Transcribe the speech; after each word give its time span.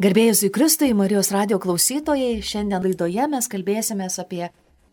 Garbėjus 0.00 0.40
į 0.46 0.48
Kristui, 0.56 0.94
Marijos 0.96 1.28
radio 1.34 1.58
klausytojai, 1.60 2.38
šiandien 2.40 2.80
laidoje 2.80 3.26
mes 3.28 3.48
kalbėsime 3.52 4.06
apie 4.08 4.46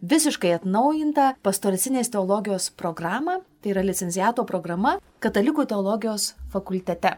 visiškai 0.04 0.52
atnaujintą 0.58 1.30
pastoracinės 1.42 2.12
teologijos 2.12 2.68
programą, 2.76 3.38
tai 3.64 3.72
yra 3.72 3.84
licenciato 3.86 4.44
programa 4.44 4.98
Katalikų 5.24 5.66
teologijos 5.72 6.34
fakultete. 6.52 7.14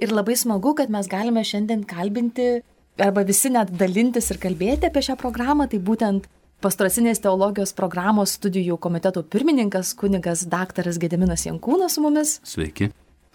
Ir 0.00 0.14
labai 0.16 0.38
smagu, 0.40 0.72
kad 0.72 0.88
mes 0.88 1.08
galime 1.08 1.44
šiandien 1.44 1.84
kalbinti 1.84 2.62
arba 2.96 3.26
visi 3.28 3.52
net 3.52 3.74
dalintis 3.76 4.30
ir 4.32 4.40
kalbėti 4.40 4.88
apie 4.88 5.02
šią 5.04 5.18
programą, 5.20 5.68
tai 5.68 5.82
būtent 5.84 6.30
pastoracinės 6.64 7.20
teologijos 7.20 7.74
programos 7.76 8.38
studijų 8.40 8.80
komiteto 8.80 9.20
pirmininkas 9.20 9.92
kunigas 10.00 10.46
daktaras 10.48 10.96
Gediminas 10.96 11.44
Jankūnas 11.44 11.98
su 11.98 12.06
mumis. 12.08 12.38
Sveiki. 12.48 12.88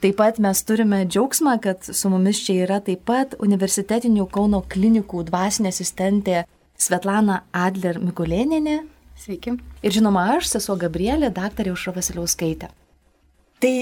Taip 0.03 0.17
pat 0.19 0.35
mes 0.43 0.59
turime 0.67 0.97
džiaugsmą, 1.07 1.53
kad 1.63 1.85
su 1.95 2.09
mumis 2.11 2.41
čia 2.43 2.65
yra 2.65 2.81
taip 2.83 3.05
pat 3.07 3.37
universitetinių 3.39 4.25
Kauno 4.35 4.59
klinikų 4.67 5.21
dvasinė 5.29 5.71
asistentė 5.71 6.41
Svetlana 6.75 7.37
Adler 7.55 8.01
Mikulėninė. 8.03 8.81
Sveiki. 9.23 9.53
Ir 9.79 9.95
žinoma, 9.95 10.25
aš, 10.33 10.49
sesuo 10.57 10.75
Gabrielė, 10.81 11.29
daktarė 11.31 11.71
Užra 11.71 11.95
Vasiliauskaitė. 11.95 12.67
Tai 13.63 13.73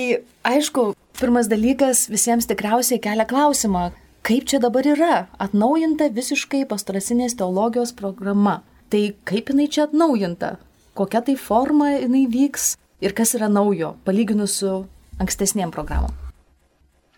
aišku, 0.51 0.85
pirmas 1.17 1.49
dalykas 1.49 2.03
visiems 2.13 2.45
tikriausiai 2.53 3.01
kelia 3.01 3.25
klausimą, 3.25 3.87
kaip 4.21 4.45
čia 4.45 4.61
dabar 4.61 4.85
yra 4.93 5.25
atnaujinta 5.41 6.13
visiškai 6.13 6.67
pastoracinės 6.69 7.33
teologijos 7.41 7.97
programa. 7.97 8.59
Tai 8.93 9.07
kaip 9.25 9.49
jinai 9.49 9.71
čia 9.73 9.87
atnaujinta, 9.89 10.59
kokia 10.93 11.25
tai 11.25 11.39
forma 11.49 11.95
jinai 11.95 12.27
vyks 12.29 12.75
ir 13.01 13.17
kas 13.17 13.33
yra 13.41 13.49
naujo, 13.49 13.95
palyginus 14.05 14.61
su 14.61 14.83
ankstesniem 15.21 15.71
programom? 15.73 16.11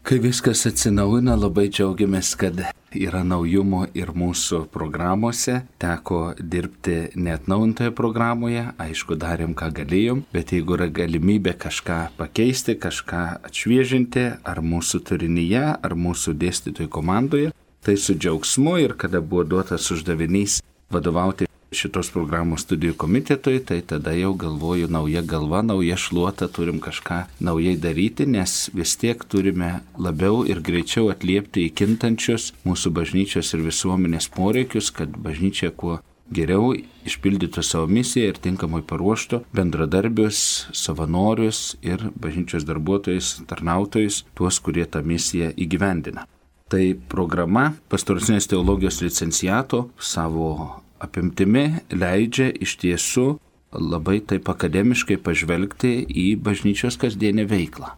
Kai 0.04 0.18
viskas 0.20 0.66
atsinaujina, 0.68 1.38
labai 1.40 1.70
džiaugiamės, 1.72 2.34
kad 2.36 2.58
yra 2.92 3.22
naujumo 3.24 3.86
ir 3.96 4.10
mūsų 4.12 4.66
programuose. 4.74 5.62
Teko 5.80 6.34
dirbti 6.36 7.14
netnaujintoje 7.16 7.94
programoje, 7.96 8.66
aišku, 8.84 9.16
darėm, 9.22 9.54
ką 9.56 9.70
galėjom, 9.80 10.26
bet 10.36 10.52
jeigu 10.52 10.76
yra 10.76 10.90
galimybė 10.92 11.56
kažką 11.64 12.02
pakeisti, 12.20 12.76
kažką 12.84 13.24
atšviežinti, 13.48 14.26
ar 14.44 14.60
mūsų 14.60 15.04
turinyje, 15.08 15.64
ar 15.80 15.96
mūsų 15.96 16.36
dėstytojų 16.44 16.92
komandoje, 16.92 17.56
tai 17.84 17.96
su 17.96 18.20
džiaugsmu 18.20 18.76
ir 18.84 18.98
kada 19.00 19.24
buvo 19.24 19.48
duotas 19.48 19.88
uždavinys 19.96 20.60
vadovauti 20.92 21.48
šitos 21.78 22.12
programos 22.14 22.64
studijų 22.66 22.96
komitetui, 23.04 23.60
tai 23.60 23.82
tada 23.86 24.14
jau 24.18 24.34
galvoju 24.40 24.90
nauja 24.92 25.24
galva, 25.26 25.64
nauja 25.66 25.98
šluota, 26.00 26.48
turim 26.48 26.80
kažką 26.84 27.24
naujai 27.44 27.76
daryti, 27.82 28.28
nes 28.30 28.70
vis 28.74 28.96
tiek 29.02 29.24
turime 29.30 29.82
labiau 29.98 30.44
ir 30.48 30.62
greičiau 30.64 31.12
atliepti 31.14 31.68
į 31.68 31.76
kintančius 31.82 32.52
mūsų 32.68 32.94
bažnyčios 33.00 33.54
ir 33.54 33.66
visuomenės 33.68 34.30
poreikius, 34.34 34.94
kad 34.96 35.16
bažnyčia 35.18 35.74
kuo 35.76 36.00
geriau 36.34 36.74
išpildytų 37.08 37.64
savo 37.66 37.88
misiją 37.92 38.32
ir 38.32 38.40
tinkamai 38.42 38.82
paruoštų 38.88 39.44
bendradarbius, 39.56 40.68
savanorius 40.76 41.76
ir 41.84 42.10
bažnyčios 42.16 42.66
darbuotojus, 42.68 43.36
tarnautojus, 43.50 44.24
tuos, 44.38 44.60
kurie 44.64 44.86
tą 44.86 45.04
misiją 45.06 45.52
įgyvendina. 45.58 46.28
Tai 46.72 46.86
programa 47.12 47.74
pastoracinės 47.92 48.48
teologijos 48.50 49.04
licenciato 49.04 49.88
savo 50.00 50.83
apimtimi 51.04 51.66
leidžia 51.92 52.52
iš 52.64 52.78
tiesų 52.82 53.28
labai 53.74 54.20
taip 54.30 54.50
akademiškai 54.50 55.18
pažvelgti 55.26 55.98
į 56.08 56.28
bažnyčios 56.46 56.98
kasdienę 57.02 57.46
veiklą. 57.50 57.94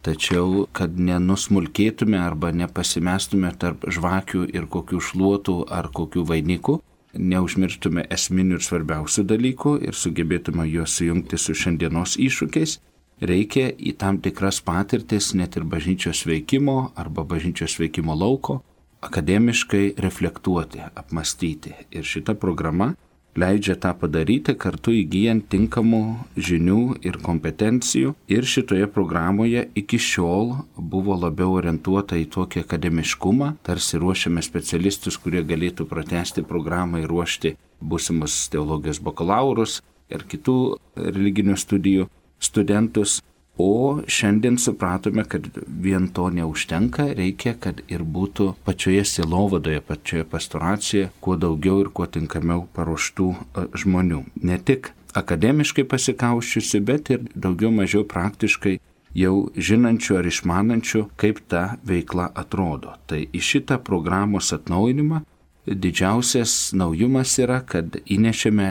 Tačiau, 0.00 0.64
kad 0.72 0.96
nenusmulkėtume 0.96 2.16
arba 2.16 2.54
nepasimestume 2.56 3.50
tarp 3.60 3.84
žvakių 3.84 4.46
ir 4.56 4.64
kokių 4.72 5.00
šluotų 5.10 5.56
ar 5.68 5.90
kokių 5.92 6.24
vainikų, 6.30 6.78
neužmirštume 7.12 8.06
esminių 8.14 8.56
ir 8.56 8.64
svarbiausių 8.64 9.26
dalykų 9.28 9.74
ir 9.84 9.98
sugebėtume 9.98 10.64
juos 10.70 10.94
sujungti 10.96 11.36
su 11.36 11.56
šiandienos 11.58 12.16
iššūkiais, 12.16 12.78
reikia 13.20 13.68
į 13.76 13.92
tam 14.00 14.22
tikras 14.24 14.62
patirtis 14.64 15.34
net 15.36 15.58
ir 15.60 15.68
bažnyčios 15.68 16.24
veikimo 16.24 16.92
arba 16.96 17.26
bažnyčios 17.28 17.76
veikimo 17.82 18.16
lauko 18.16 18.62
akademiškai 19.00 19.94
reflektuoti, 19.98 20.82
apmastyti. 20.94 21.72
Ir 21.90 22.04
šita 22.04 22.34
programa 22.34 22.94
leidžia 23.38 23.76
tą 23.78 23.92
padaryti 23.94 24.54
kartu 24.58 24.92
įgyjant 24.96 25.46
tinkamų 25.52 26.02
žinių 26.36 26.80
ir 27.06 27.18
kompetencijų. 27.22 28.14
Ir 28.28 28.46
šitoje 28.52 28.88
programoje 28.90 29.68
iki 29.78 30.00
šiol 30.02 30.56
buvo 30.76 31.16
labiau 31.18 31.54
orientuota 31.58 32.18
į 32.18 32.26
tokį 32.34 32.64
akademiškumą, 32.64 33.54
tarsi 33.66 34.00
ruošiame 34.02 34.42
specialistus, 34.42 35.18
kurie 35.18 35.44
galėtų 35.46 35.86
pratesti 35.90 36.44
programą 36.46 37.04
ir 37.04 37.10
ruošti 37.10 37.56
būsimus 37.80 38.48
teologijos 38.52 39.00
bakalaurus 39.00 39.80
ir 40.10 40.26
kitų 40.28 40.58
religinių 40.96 41.56
studijų 41.56 42.08
studentus. 42.42 43.20
O 43.60 44.00
šiandien 44.08 44.56
supratome, 44.58 45.24
kad 45.24 45.48
vien 45.66 46.08
to 46.08 46.30
neužtenka, 46.32 47.10
reikia, 47.16 47.52
kad 47.60 47.82
ir 47.92 48.04
būtų 48.16 48.54
pačioje 48.64 49.02
silovadoje, 49.04 49.82
pačioje 49.84 50.24
pastoracijoje 50.32 51.10
kuo 51.20 51.36
daugiau 51.36 51.82
ir 51.82 51.90
kuo 51.92 52.06
tinkamiau 52.08 52.64
paruoštų 52.76 53.26
e, 53.34 53.66
žmonių. 53.82 54.22
Ne 54.48 54.56
tik 54.64 54.94
akademiškai 55.12 55.84
pasikauščiusi, 55.92 56.80
bet 56.80 57.12
ir 57.12 57.26
daugiau 57.34 57.72
mažiau 57.74 58.06
praktiškai 58.08 58.78
jau 59.16 59.34
žinančių 59.56 60.18
ar 60.20 60.30
išmanančių, 60.30 61.04
kaip 61.20 61.42
ta 61.50 61.64
veikla 61.86 62.30
atrodo. 62.42 62.94
Tai 63.10 63.26
į 63.26 63.44
šitą 63.50 63.80
programos 63.84 64.54
atnaujinimą 64.56 65.24
didžiausias 65.66 66.72
naujumas 66.72 67.36
yra, 67.38 67.60
kad 67.66 67.96
įnešėme 68.06 68.68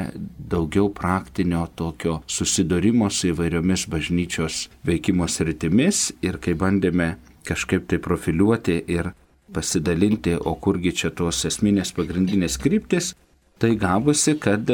daugiau 0.52 0.90
praktinio 0.94 1.68
tokio 1.76 2.20
susidorimo 2.28 3.10
su 3.14 3.30
įvairiomis 3.34 3.86
bažnyčios 3.92 4.68
veikimo 4.88 5.28
sritimis 5.30 6.10
ir 6.26 6.40
kai 6.42 6.56
bandėme 6.58 7.16
kažkaip 7.48 7.88
tai 7.90 8.00
profiliuoti 8.04 8.84
ir 8.88 9.14
pasidalinti, 9.54 10.36
o 10.38 10.54
kurgi 10.62 10.94
čia 10.94 11.10
tos 11.10 11.42
esminės 11.50 11.94
pagrindinės 11.98 12.60
kryptis, 12.62 13.14
tai 13.60 13.74
gavosi, 13.80 14.36
kad 14.38 14.70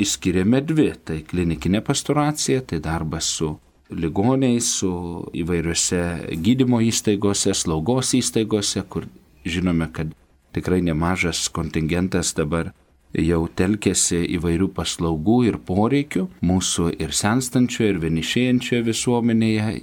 išskiriame 0.00 0.60
dvi. 0.64 0.90
Tai 1.04 1.20
klinikinė 1.28 1.80
pastoracija, 1.84 2.60
tai 2.60 2.80
darbas 2.84 3.30
su 3.38 3.54
ligoniais, 3.90 4.68
su 4.80 4.92
įvairiose 5.34 6.02
gydymo 6.44 6.82
įstaigose, 6.86 7.54
slaugos 7.56 8.14
įstaigose, 8.18 8.84
kur 8.88 9.08
žinome, 9.44 9.88
kad 9.92 10.12
tikrai 10.52 10.80
nemažas 10.82 11.48
kontingentas 11.48 12.34
dabar 12.34 12.72
jau 13.14 13.44
telkėsi 13.58 14.22
įvairių 14.36 14.70
paslaugų 14.74 15.38
ir 15.48 15.58
poreikių 15.66 16.26
mūsų 16.46 16.92
ir 17.02 17.14
senstančioje, 17.16 17.94
ir 17.94 18.02
vienišėjančioje 18.04 18.82
visuomenėje, 18.86 19.80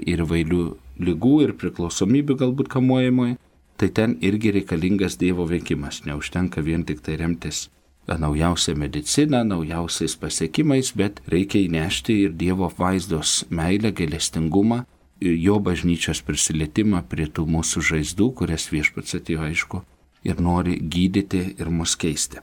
ir 0.00 0.24
įvairių 0.26 0.64
lygų 1.04 1.36
ir 1.46 1.54
priklausomybių 1.58 2.38
galbūt 2.42 2.70
kamuojamoje, 2.72 3.38
tai 3.78 3.90
ten 3.90 4.18
irgi 4.22 4.54
reikalingas 4.58 5.18
Dievo 5.18 5.46
veikimas. 5.50 6.02
Neužtenka 6.06 6.62
vien 6.62 6.84
tik 6.86 7.02
tai 7.02 7.18
remtis 7.18 7.68
naujausią 8.06 8.74
mediciną, 8.76 9.44
naujausiais 9.48 10.16
pasiekimais, 10.20 10.92
bet 10.98 11.22
reikia 11.30 11.62
įnešti 11.64 12.18
ir 12.26 12.34
Dievo 12.36 12.68
vaizdos 12.78 13.44
meilę, 13.50 13.94
gailestingumą, 13.96 14.84
jo 15.24 15.58
bažnyčios 15.62 16.20
prisilietimą 16.26 17.04
prie 17.08 17.30
tų 17.30 17.46
mūsų 17.48 17.86
žaizdų, 17.90 18.30
kurias 18.42 18.68
viešpats 18.74 19.16
atėjo 19.22 19.46
aišku 19.48 19.84
ir 20.24 20.40
nori 20.40 20.78
gydyti 20.80 21.44
ir 21.58 21.70
mus 21.70 21.96
keisti. 21.96 22.40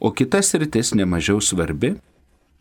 O 0.00 0.12
kitas 0.14 0.54
rytis 0.54 0.94
nemažiau 0.94 1.40
svarbi, 1.42 1.94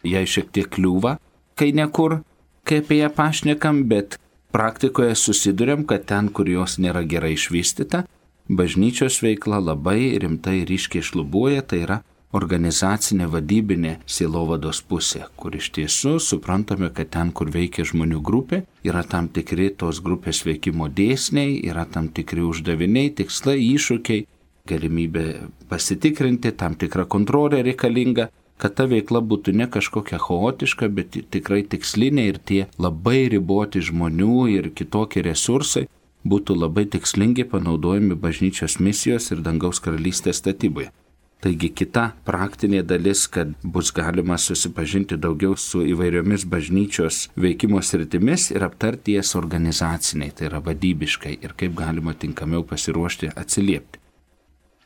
jai 0.04 0.26
šiek 0.26 0.50
tiek 0.52 0.70
kliūva, 0.74 1.18
kai 1.58 1.72
nekur, 1.74 2.22
kai 2.66 2.82
apie 2.82 3.02
ją 3.02 3.12
pašnekam, 3.14 3.84
bet 3.90 4.18
praktikoje 4.54 5.16
susidurėm, 5.16 5.86
kad 5.86 6.08
ten, 6.10 6.30
kur 6.30 6.50
jos 6.50 6.78
nėra 6.82 7.04
gerai 7.06 7.36
išvystyta, 7.38 8.06
bažnyčios 8.50 9.22
veikla 9.22 9.60
labai 9.62 10.18
rimtai 10.22 10.64
ryškiai 10.70 11.06
šlubuoja, 11.06 11.62
tai 11.62 11.84
yra 11.86 12.00
organizacinė 12.36 13.28
vadybinė 13.32 13.94
silovados 14.06 14.82
pusė, 14.84 15.24
kur 15.40 15.56
iš 15.56 15.70
tiesų 15.78 16.18
suprantame, 16.24 16.90
kad 16.94 17.12
ten, 17.14 17.32
kur 17.32 17.52
veikia 17.54 17.86
žmonių 17.88 18.20
grupė, 18.30 18.64
yra 18.84 19.04
tam 19.08 19.30
tikri 19.32 19.70
tos 19.72 20.02
grupės 20.04 20.44
veikimo 20.48 20.90
dėsniai, 20.90 21.62
yra 21.70 21.86
tam 21.86 22.10
tikri 22.10 22.44
uždaviniai, 22.44 23.14
tikslai, 23.22 23.58
iššūkiai, 23.64 24.26
galimybė 24.68 25.26
pasitikrinti, 25.72 26.54
tam 26.60 26.76
tikra 26.80 27.06
kontrolė 27.06 27.64
reikalinga, 27.68 28.30
kad 28.58 28.76
ta 28.78 28.88
veikla 28.90 29.22
būtų 29.22 29.54
ne 29.58 29.68
kažkokia 29.74 30.20
chaotiška, 30.22 30.90
bet 30.90 31.18
tikrai 31.34 31.64
tikslinė 31.64 32.28
ir 32.32 32.40
tie 32.52 32.62
labai 32.82 33.28
riboti 33.34 33.84
žmonių 33.90 34.48
ir 34.56 34.72
kitokie 34.78 35.24
resursai 35.26 35.88
būtų 36.28 36.58
labai 36.58 36.88
tikslingai 36.94 37.48
panaudojami 37.52 38.18
bažnyčios 38.20 38.80
misijos 38.84 39.32
ir 39.32 39.44
dangaus 39.46 39.80
karalystės 39.84 40.42
statyboje. 40.42 40.92
Taigi 41.38 41.70
kita 41.70 42.04
praktinė 42.26 42.80
dalis, 42.82 43.28
kad 43.30 43.52
bus 43.62 43.92
galima 43.94 44.40
susipažinti 44.42 45.20
daugiau 45.22 45.54
su 45.54 45.84
įvairiomis 45.86 46.48
bažnyčios 46.50 47.28
veikimo 47.38 47.82
sritimis 47.86 48.50
ir 48.56 48.66
aptarti 48.66 49.20
jas 49.20 49.36
organizaciniai, 49.38 50.34
tai 50.34 50.50
yra 50.50 50.64
vadybiškai 50.66 51.36
ir 51.46 51.54
kaip 51.60 51.78
galima 51.78 52.18
tinkamiau 52.18 52.66
pasiruošti 52.66 53.30
atsiliepti. 53.38 53.97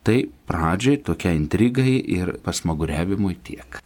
Tai 0.01 0.17
pradžiai 0.49 0.97
tokia 1.05 1.31
intrigai 1.37 1.99
ir 1.99 2.33
pasmaguriavimui 2.41 3.35
tiek. 3.45 3.81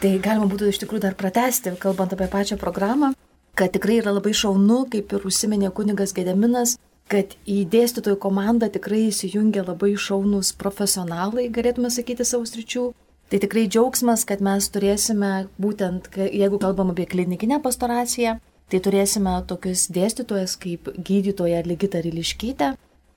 Tai 0.00 0.10
galima 0.24 0.48
būtų 0.50 0.70
iš 0.72 0.80
tikrųjų 0.82 1.04
dar 1.04 1.14
pratesti, 1.14 1.74
kalbant 1.78 2.14
apie 2.16 2.26
pačią 2.32 2.56
programą, 2.58 3.12
kad 3.54 3.74
tikrai 3.74 4.00
yra 4.00 4.14
labai 4.16 4.32
šaunu, 4.34 4.86
kaip 4.90 5.12
ir 5.12 5.26
užsiminė 5.28 5.70
kunigas 5.76 6.14
Gedeminas, 6.16 6.78
kad 7.10 7.34
į 7.44 7.64
dėstytojų 7.70 8.18
komandą 8.22 8.70
tikrai 8.72 9.04
įsijungia 9.10 9.66
labai 9.66 9.92
šaunus 9.98 10.54
profesionalai, 10.56 11.48
galėtume 11.52 11.90
sakyti, 11.92 12.26
savo 12.26 12.48
sričių. 12.48 12.90
Tai 13.30 13.38
tikrai 13.44 13.68
džiaugsmas, 13.70 14.24
kad 14.26 14.40
mes 14.42 14.66
turėsime 14.74 15.32
būtent, 15.62 16.08
jeigu 16.16 16.58
kalbam 16.62 16.90
apie 16.94 17.06
klinikinę 17.10 17.60
pastoraciją, 17.62 18.38
tai 18.70 18.80
turėsime 18.82 19.36
tokius 19.50 19.84
dėstytojas 19.94 20.56
kaip 20.58 20.90
gydytoja 20.96 21.60
Ligita 21.66 22.02
Riliškytė, 22.02 22.72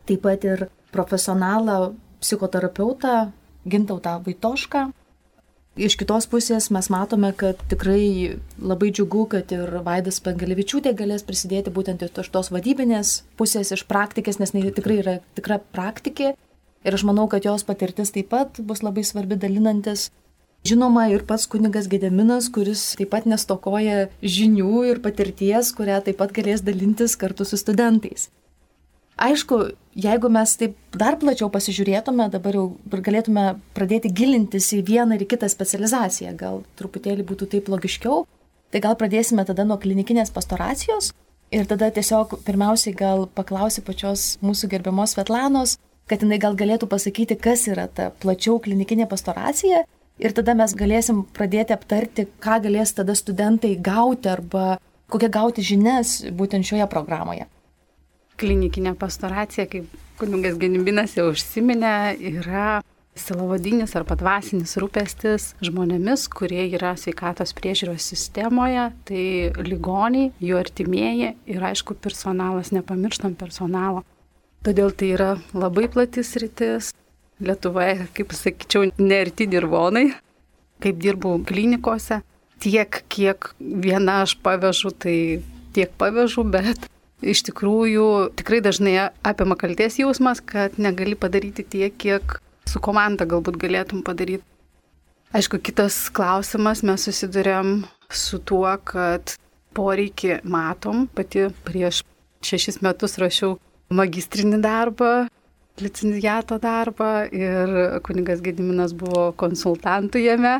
taip 0.09 0.23
pat 0.25 0.43
ir 0.47 0.67
profesionalą 0.93 1.93
psichoterapeutą 2.23 3.31
Gintautą 3.65 4.19
Vaitošką. 4.25 4.91
Iš 5.73 5.95
kitos 5.97 6.27
pusės 6.29 6.67
mes 6.69 6.85
matome, 6.93 7.31
kad 7.33 7.57
tikrai 7.71 8.37
labai 8.61 8.91
džiugu, 8.93 9.23
kad 9.31 9.49
ir 9.55 9.79
Vaidas 9.81 10.19
Pangalevičiūtė 10.21 10.91
galės 10.93 11.25
prisidėti 11.25 11.73
būtent 11.73 12.03
iš 12.05 12.29
tos 12.29 12.51
vadybinės 12.53 13.23
pusės, 13.39 13.71
iš 13.73 13.87
praktikės, 13.89 14.37
nes 14.37 14.53
jinai 14.53 14.69
tikrai 14.75 14.99
yra 15.01 15.15
tikra 15.33 15.57
praktikė. 15.73 16.35
Ir 16.83 16.93
aš 16.93 17.05
manau, 17.09 17.25
kad 17.31 17.47
jos 17.47 17.65
patirtis 17.65 18.13
taip 18.13 18.29
pat 18.29 18.61
bus 18.61 18.83
labai 18.85 19.01
svarbi 19.07 19.39
dalinantis. 19.39 20.11
Žinoma, 20.63 21.07
ir 21.09 21.25
pats 21.27 21.47
kunigas 21.49 21.89
Gedeminas, 21.89 22.51
kuris 22.53 22.93
taip 22.99 23.09
pat 23.15 23.25
nestokoja 23.25 24.11
žinių 24.21 24.85
ir 24.91 25.01
patirties, 25.03 25.73
kurią 25.75 26.03
taip 26.05 26.21
pat 26.21 26.37
galės 26.37 26.61
dalintis 26.61 27.17
kartu 27.17 27.49
su 27.49 27.57
studentais. 27.57 28.29
Aišku, 29.23 29.57
jeigu 29.95 30.27
mes 30.27 30.53
taip 30.59 30.75
dar 30.99 31.15
plačiau 31.19 31.47
pasižiūrėtume, 31.53 32.25
dabar 32.33 32.57
jau 32.57 32.63
galėtume 32.91 33.45
pradėti 33.77 34.11
gilintis 34.11 34.67
į 34.75 34.81
vieną 34.89 35.15
ir 35.15 35.23
kitą 35.31 35.47
specializaciją, 35.51 36.33
gal 36.35 36.63
truputėlį 36.79 37.23
būtų 37.29 37.47
taip 37.53 37.69
logiškiau, 37.71 38.25
tai 38.73 38.81
gal 38.83 38.97
pradėsime 38.99 39.45
tada 39.47 39.63
nuo 39.69 39.77
klinikinės 39.79 40.33
pastoracijos 40.35 41.13
ir 41.55 41.69
tada 41.69 41.87
tiesiog 41.93 42.35
pirmiausiai 42.43 42.95
gal 42.99 43.27
paklausi 43.39 43.85
pačios 43.85 44.25
mūsų 44.43 44.71
gerbiamos 44.73 45.15
Svetlanos, 45.15 45.77
kad 46.09 46.25
jinai 46.25 46.41
gal 46.43 46.59
galėtų 46.59 46.91
pasakyti, 46.91 47.39
kas 47.39 47.67
yra 47.71 47.87
ta 47.87 48.09
plačiau 48.19 48.59
klinikinė 48.59 49.07
pastoracija 49.07 49.85
ir 50.19 50.35
tada 50.35 50.57
mes 50.57 50.75
galėsim 50.75 51.23
pradėti 51.37 51.77
aptarti, 51.77 52.27
ką 52.43 52.59
galės 52.67 52.91
tada 52.97 53.15
studentai 53.15 53.77
gauti 53.79 54.35
arba 54.35 54.81
kokią 55.13 55.31
gauti 55.31 55.63
žinias 55.63 56.19
būtent 56.35 56.67
šioje 56.67 56.91
programoje 56.91 57.47
klinikinė 58.41 58.95
pastoracija, 58.99 59.67
kaip 59.69 59.91
kuningas 60.19 60.57
Genimbinas 60.61 61.15
jau 61.17 61.29
užsiminė, 61.31 61.93
yra 62.33 62.81
silavadinis 63.17 63.93
arba 63.97 64.15
dvasinis 64.17 64.73
rūpestis 64.81 65.51
žmonėmis, 65.63 66.25
kurie 66.33 66.65
yra 66.73 66.93
sveikatos 66.97 67.53
priežiūros 67.57 68.07
sistemoje, 68.13 68.89
tai 69.07 69.25
ligoniai, 69.61 70.31
jų 70.41 70.57
artimieji 70.59 71.33
ir 71.53 71.67
aišku 71.69 71.97
personalas, 72.01 72.73
nepamirštam 72.73 73.37
personalo. 73.39 74.03
Todėl 74.63 74.93
tai 74.95 75.13
yra 75.17 75.31
labai 75.53 75.89
platis 75.91 76.35
rytis. 76.39 76.93
Lietuvoje, 77.43 78.05
kaip 78.15 78.31
sakyčiau, 78.37 78.85
nerti 79.01 79.47
dirvonai, 79.49 80.13
kaip 80.79 80.99
dirbau 81.01 81.39
klinikose, 81.43 82.21
tiek, 82.63 83.01
kiek 83.11 83.49
viena 83.59 84.21
aš 84.23 84.37
pavežu, 84.45 84.93
tai 84.95 85.17
tiek 85.75 85.91
pavežu, 85.99 86.45
bet 86.47 86.87
iš 87.23 87.43
tikrųjų 87.49 88.07
tikrai 88.39 88.59
dažnai 88.63 88.95
apima 89.25 89.57
kalties 89.59 89.99
jausmas, 90.01 90.41
kad 90.43 90.75
negali 90.81 91.15
padaryti 91.19 91.65
tiek, 91.65 91.95
kiek 91.97 92.37
su 92.69 92.81
komanda 92.83 93.27
galbūt 93.29 93.59
galėtum 93.61 94.03
padaryti. 94.05 94.43
Aišku, 95.33 95.57
kitas 95.65 95.97
klausimas, 96.13 96.83
mes 96.85 97.07
susidurėm 97.07 97.79
su 98.13 98.37
tuo, 98.45 98.69
kad 98.85 99.33
poreikį 99.73 100.43
matom. 100.45 101.07
Pati 101.09 101.47
prieš 101.65 102.03
šešis 102.45 102.83
metus 102.85 103.17
rašiau 103.21 103.55
magistrinį 103.93 104.59
darbą, 104.61 105.13
licencijato 105.81 106.59
darbą 106.61 107.25
ir 107.33 107.73
kuningas 108.05 108.43
Gediminas 108.45 108.93
buvo 108.97 109.31
konsultantų 109.39 110.21
jame. 110.21 110.59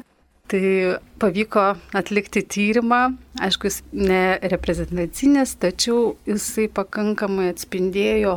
Tai 0.54 0.98
pavyko 1.18 1.62
atlikti 1.98 2.44
tyrimą, 2.45 3.16
aišku, 3.42 3.69
jis 3.69 3.80
nereprezentacinis, 3.95 5.56
tačiau 5.57 6.18
jisai 6.30 6.68
pakankamai 6.69 7.48
atspindėjo 7.50 8.36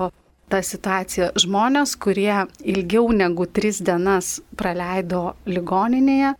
tą 0.49 0.61
situaciją. 0.64 1.29
Žmonės, 1.43 1.93
kurie 2.00 2.47
ilgiau 2.64 3.11
negu 3.12 3.44
tris 3.44 3.82
dienas 3.85 4.38
praleido 4.56 5.35
ligoninėje, 5.50 6.32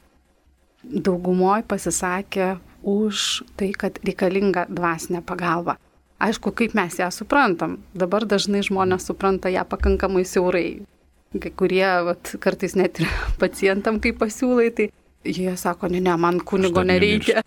daugumoje 0.87 1.67
pasisakė 1.69 2.51
už 2.87 3.29
tai, 3.61 3.73
kad 3.77 3.99
reikalinga 4.07 4.69
dvasinė 4.71 5.21
pagalba. 5.29 5.77
Aišku, 6.23 6.57
kaip 6.57 6.73
mes 6.79 6.97
ją 7.03 7.11
suprantam. 7.13 7.83
Dabar 7.93 8.25
dažnai 8.25 8.63
žmonės 8.65 9.11
supranta 9.11 9.53
ją 9.53 9.67
pakankamai 9.69 10.25
siaurai. 10.25 10.69
Kai 11.37 11.51
kurie 11.53 11.89
vat, 12.07 12.39
kartais 12.41 12.79
net 12.81 13.03
ir 13.03 13.11
pacientam, 13.43 14.01
kai 14.01 14.17
pasiūlai, 14.17 14.71
tai 14.73 14.95
Jie 15.27 15.57
sako, 15.59 15.91
ne, 15.93 16.01
ne, 16.01 16.17
man 16.21 16.41
kunigo 16.41 16.85
nereikia. 16.87 17.43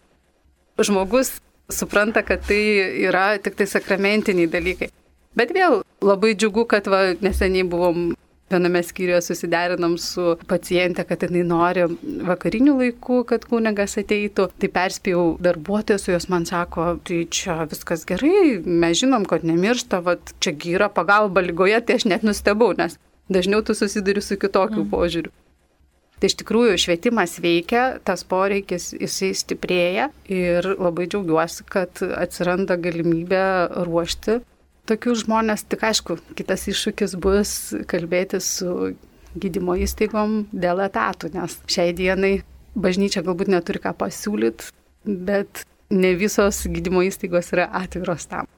Žmogus 0.80 1.38
supranta, 1.70 2.24
kad 2.26 2.46
tai 2.48 2.62
yra 3.08 3.38
tik 3.44 3.58
tai 3.60 3.68
sakramentiniai 3.70 4.50
dalykai. 4.52 4.90
Bet 5.38 5.54
vėl 5.56 5.81
labai 6.04 6.34
džiugu, 6.36 6.66
kad 6.70 6.88
va, 6.90 7.14
neseniai 7.22 7.68
buvom 7.70 8.10
viename 8.50 8.81
skyriuje 8.84 9.22
susiderinom 9.22 9.98
su 10.02 10.34
pacientė, 10.50 11.06
kad 11.08 11.22
jinai 11.26 11.44
nori 11.46 11.86
vakarinių 12.26 12.76
laikų, 12.80 13.20
kad 13.30 13.46
kunigas 13.50 13.98
ateitų. 14.02 14.48
Tai 14.62 14.70
perspėjau 14.74 15.26
darbuotojus, 15.46 16.08
jos 16.10 16.30
man 16.34 16.48
sako, 16.50 16.96
tai 17.06 17.22
čia 17.30 17.62
viskas 17.70 18.08
gerai, 18.10 18.58
mes 18.66 18.98
žinom, 19.04 19.28
kad 19.30 19.46
nemiršta, 19.46 20.02
va, 20.06 20.18
čia 20.42 20.56
gyra 20.58 20.90
pagalba 20.94 21.46
lygoje, 21.46 21.78
tai 21.86 22.00
aš 22.00 22.10
net 22.10 22.26
nustebau, 22.26 22.74
nes 22.78 22.98
dažniau 23.30 23.62
tu 23.62 23.78
susiduri 23.78 24.26
su 24.26 24.40
kitokiu 24.42 24.81
mm. 24.84 24.90
požiūriu. 24.96 25.36
Tai 26.19 26.27
iš 26.27 26.36
tikrųjų 26.42 26.75
švietimas 26.83 27.38
veikia, 27.39 27.83
tas 28.04 28.25
poreikis 28.27 28.89
jisai 28.92 29.31
stiprėja 29.39 30.10
ir 30.27 30.68
labai 30.75 31.07
džiaugiuosi, 31.07 31.63
kad 31.71 32.01
atsiranda 32.04 32.75
galimybė 32.75 33.44
ruošti 33.88 34.42
tokius 34.89 35.24
žmonės. 35.24 35.63
Tik 35.71 35.86
aišku, 35.92 36.19
kitas 36.36 36.68
iššūkis 36.71 37.16
bus 37.24 37.54
kalbėti 37.88 38.42
su 38.44 38.92
gydymo 39.39 39.78
įstaigom 39.80 40.42
dėl 40.52 40.83
etatų, 40.90 41.31
nes 41.38 41.56
šiai 41.71 41.95
dienai 41.95 42.40
bažnyčia 42.76 43.23
galbūt 43.23 43.52
neturi 43.54 43.80
ką 43.83 43.95
pasiūlyti, 44.04 44.73
bet 45.06 45.64
ne 45.90 46.16
visos 46.19 46.66
gydymo 46.68 47.06
įstaigos 47.07 47.54
yra 47.56 47.69
atviros 47.80 48.28
tam. 48.28 48.49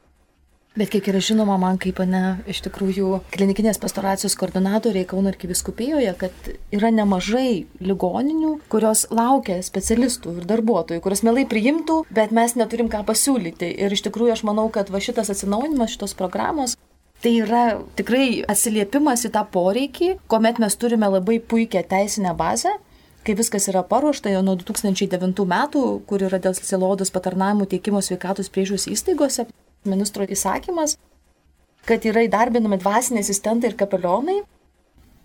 Bet 0.72 0.88
kiek 0.88 1.10
yra 1.12 1.20
žinoma 1.20 1.58
man 1.60 1.75
kaip 1.82 1.98
ne 2.08 2.38
iš 2.48 2.62
tikrųjų 2.63 3.18
klinikinės 3.34 3.80
pastoracijos 3.84 4.38
koordinatoriai 4.40 5.04
Kauno 5.10 5.28
arkiviskupijoje, 5.34 6.13
kad 6.22 6.48
yra 6.72 6.94
nemažai 6.96 7.66
ligoninių, 7.84 8.54
kurios 8.72 9.04
laukia 9.12 9.58
specialistų 9.68 10.38
ir 10.40 10.46
darbuotojų, 10.48 11.04
kurios 11.04 11.25
mielai 11.28 11.44
priimtų, 11.51 12.06
bet 12.08 12.32
mes 12.32 12.56
neturim 12.56 12.88
ką 12.94 13.04
pasiūlyti. 13.10 13.68
Ir 13.84 13.92
iš 13.92 14.06
tikrųjų 14.08 14.38
aš 14.38 14.46
manau, 14.48 14.70
kad 14.72 14.94
va 14.94 15.04
šitas 15.04 15.34
atsinaujinimas 15.36 15.92
šitos 15.98 16.16
programos 16.16 16.78
Tai 17.22 17.32
yra 17.38 17.66
tikrai 17.94 18.42
atsiliepimas 18.50 19.28
į 19.28 19.30
tą 19.36 19.44
poreikį, 19.54 20.08
kuomet 20.32 20.58
mes 20.58 20.74
turime 20.82 21.06
labai 21.06 21.36
puikią 21.38 21.84
teisinę 21.92 22.32
bazę, 22.34 22.72
kai 23.22 23.36
viskas 23.38 23.68
yra 23.70 23.84
paruošta 23.86 24.32
jau 24.34 24.40
nuo 24.42 24.56
2009 24.58 25.46
metų, 25.51 25.84
kur 26.10 26.25
yra 26.25 26.40
dėl 26.42 26.58
silodos 26.58 27.13
patarnavimų 27.13 27.68
teikimo 27.75 28.01
sveikatos 28.01 28.50
priežiūros 28.50 28.88
įstaigose, 28.90 29.46
ministro 29.88 30.26
įsakymas, 30.26 30.98
kad 31.88 32.06
yra 32.06 32.26
įdarbinami 32.28 32.80
dvasiniai 32.82 33.26
asistentai 33.26 33.72
ir 33.72 33.78
kapelionai. 33.80 34.42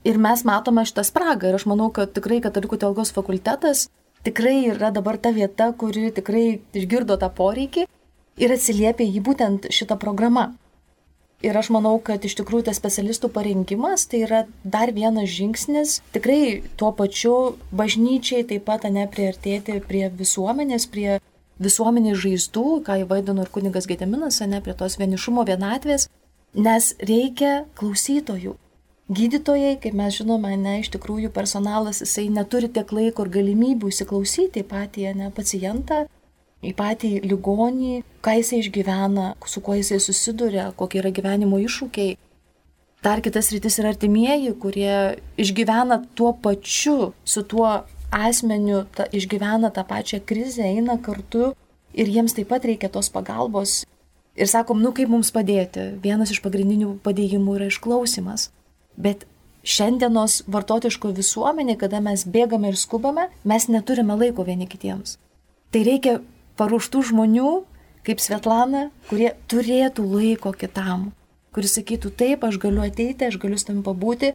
Ir 0.06 0.20
mes 0.22 0.44
matome 0.46 0.84
šitą 0.86 1.02
spragą. 1.06 1.50
Ir 1.50 1.58
aš 1.58 1.66
manau, 1.66 1.88
kad 1.90 2.12
tikrai 2.14 2.38
Katalikų 2.44 2.78
teologijos 2.78 3.10
fakultetas 3.16 3.88
tikrai 4.26 4.68
yra 4.72 4.92
dabar 4.94 5.18
ta 5.18 5.32
vieta, 5.34 5.72
kuri 5.72 6.10
tikrai 6.14 6.60
išgirdo 6.74 7.18
tą 7.18 7.30
poreikį 7.34 7.86
ir 8.42 8.54
atsiliepia 8.54 9.06
į 9.06 9.22
būtent 9.26 9.68
šitą 9.72 9.98
programą. 10.00 10.52
Ir 11.44 11.56
aš 11.60 11.68
manau, 11.74 11.98
kad 12.00 12.24
iš 12.24 12.38
tikrųjų 12.38 12.64
tas 12.70 12.78
specialistų 12.80 13.28
parengimas 13.34 14.06
tai 14.08 14.22
yra 14.24 14.44
dar 14.64 14.90
vienas 14.96 15.28
žingsnis, 15.28 15.98
tikrai 16.14 16.62
tuo 16.80 16.94
pačiu 16.96 17.34
bažnyčiai 17.76 18.46
taip 18.48 18.64
pat 18.64 18.86
ne 18.88 19.04
priartėti 19.12 19.82
prie 19.84 20.06
visuomenės, 20.08 20.88
prie 20.88 21.18
visuomenės 21.62 22.20
žaizdų, 22.22 22.66
ką 22.86 23.00
įvaidino 23.04 23.44
ir 23.44 23.50
kunigas 23.52 23.88
Gedeminas, 23.88 24.40
ne 24.44 24.60
prie 24.64 24.74
tos 24.76 24.98
vienišumo 25.00 25.46
vienatvės, 25.48 26.08
nes 26.54 26.92
reikia 27.00 27.64
klausytojų. 27.78 28.56
Gydytojai, 29.06 29.76
kaip 29.78 29.94
mes 29.94 30.16
žinome, 30.18 30.56
ne 30.58 30.80
iš 30.80 30.90
tikrųjų 30.96 31.30
personalas, 31.30 32.00
jisai 32.02 32.26
neturi 32.34 32.66
tiek 32.66 32.90
laiko 32.90 33.22
ir 33.22 33.30
galimybių 33.36 33.92
įsiklausyti 33.92 34.64
į 34.64 34.66
patį 34.66 35.12
ne, 35.14 35.28
pacientą, 35.30 36.00
į 36.66 36.72
patį 36.74 37.12
ligonį, 37.22 38.00
ką 38.24 38.34
jisai 38.40 38.64
išgyvena, 38.64 39.28
su 39.46 39.62
kuo 39.62 39.76
jisai 39.78 40.00
susiduria, 40.02 40.72
kokie 40.74 40.98
yra 41.04 41.12
gyvenimo 41.14 41.60
iššūkiai. 41.62 42.16
Dar 43.06 43.22
kitas 43.22 43.52
rytis 43.54 43.78
yra 43.78 43.92
artimieji, 43.94 44.56
kurie 44.58 45.20
išgyvena 45.38 46.00
tuo 46.18 46.32
pačiu, 46.42 47.12
su 47.22 47.44
tuo 47.46 47.84
asmeniu, 48.16 48.84
ta, 48.96 49.06
išgyvena 49.12 49.70
tą 49.74 49.84
pačią 49.86 50.22
krizę, 50.24 50.64
eina 50.64 50.96
kartu 51.02 51.52
ir 51.92 52.10
jiems 52.12 52.36
taip 52.36 52.50
pat 52.52 52.64
reikia 52.68 52.90
tos 52.92 53.10
pagalbos. 53.12 53.84
Ir 54.36 54.48
sakom, 54.52 54.82
nu 54.84 54.92
kaip 54.96 55.08
mums 55.08 55.32
padėti. 55.32 55.94
Vienas 56.04 56.32
iš 56.34 56.42
pagrindinių 56.44 56.98
padėjimų 57.04 57.56
yra 57.56 57.70
išklausimas. 57.72 58.50
Bet 58.96 59.24
šiandienos 59.66 60.42
vartotiško 60.52 61.12
visuomenė, 61.16 61.76
kada 61.80 62.02
mes 62.04 62.26
bėgame 62.28 62.72
ir 62.72 62.80
skubame, 62.80 63.30
mes 63.44 63.68
neturime 63.72 64.16
laiko 64.16 64.44
vieni 64.44 64.68
kitiems. 64.68 65.16
Tai 65.72 65.82
reikia 65.88 66.18
paruoštų 66.60 67.02
žmonių, 67.10 67.52
kaip 68.06 68.22
Svetlana, 68.22 68.90
kurie 69.10 69.32
turėtų 69.50 70.04
laiko 70.06 70.52
kitam, 70.56 71.10
kuris 71.56 71.74
sakytų, 71.78 72.12
taip, 72.20 72.44
aš 72.46 72.60
galiu 72.62 72.84
ateiti, 72.84 73.26
aš 73.26 73.40
galiu 73.42 73.58
tam 73.58 73.82
pabūti. 73.86 74.34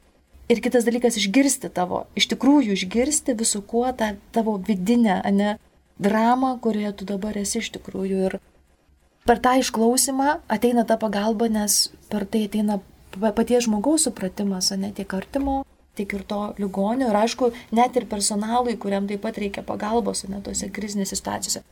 Ir 0.49 0.61
kitas 0.61 0.85
dalykas- 0.85 1.17
išgirsti 1.21 1.69
tavo, 1.69 2.05
iš 2.15 2.27
tikrųjų 2.33 2.73
išgirsti 2.73 3.35
visų 3.35 3.61
kuo 3.67 3.91
tą 3.93 4.17
tavo 4.31 4.57
vidinę, 4.57 5.21
ne, 5.31 5.57
dramą, 5.99 6.59
kurioje 6.59 6.93
tu 6.97 7.05
dabar 7.05 7.37
esi 7.37 7.59
iš 7.59 7.71
tikrųjų. 7.77 8.25
Ir 8.25 8.39
per 9.25 9.39
tą 9.39 9.59
išklausimą 9.61 10.39
ateina 10.49 10.85
ta 10.87 10.97
pagalba, 10.97 11.49
nes 11.49 11.91
per 12.09 12.25
tai 12.25 12.47
ateina 12.47 12.79
paties 13.19 13.67
žmogaus 13.67 14.07
supratimas, 14.07 14.71
ne 14.71 14.91
tiek 14.91 15.13
artimo, 15.13 15.65
tiek 15.95 16.13
ir 16.13 16.23
to 16.23 16.53
ligonio. 16.57 17.09
Ir 17.09 17.15
aišku, 17.15 17.51
net 17.71 17.95
ir 17.95 18.05
personalui, 18.05 18.77
kuriam 18.77 19.07
taip 19.07 19.21
pat 19.21 19.37
reikia 19.37 19.63
pagalbos, 19.63 20.25
ne 20.27 20.41
tose 20.41 20.69
krizinėse 20.69 21.15
situacijose. 21.19 21.63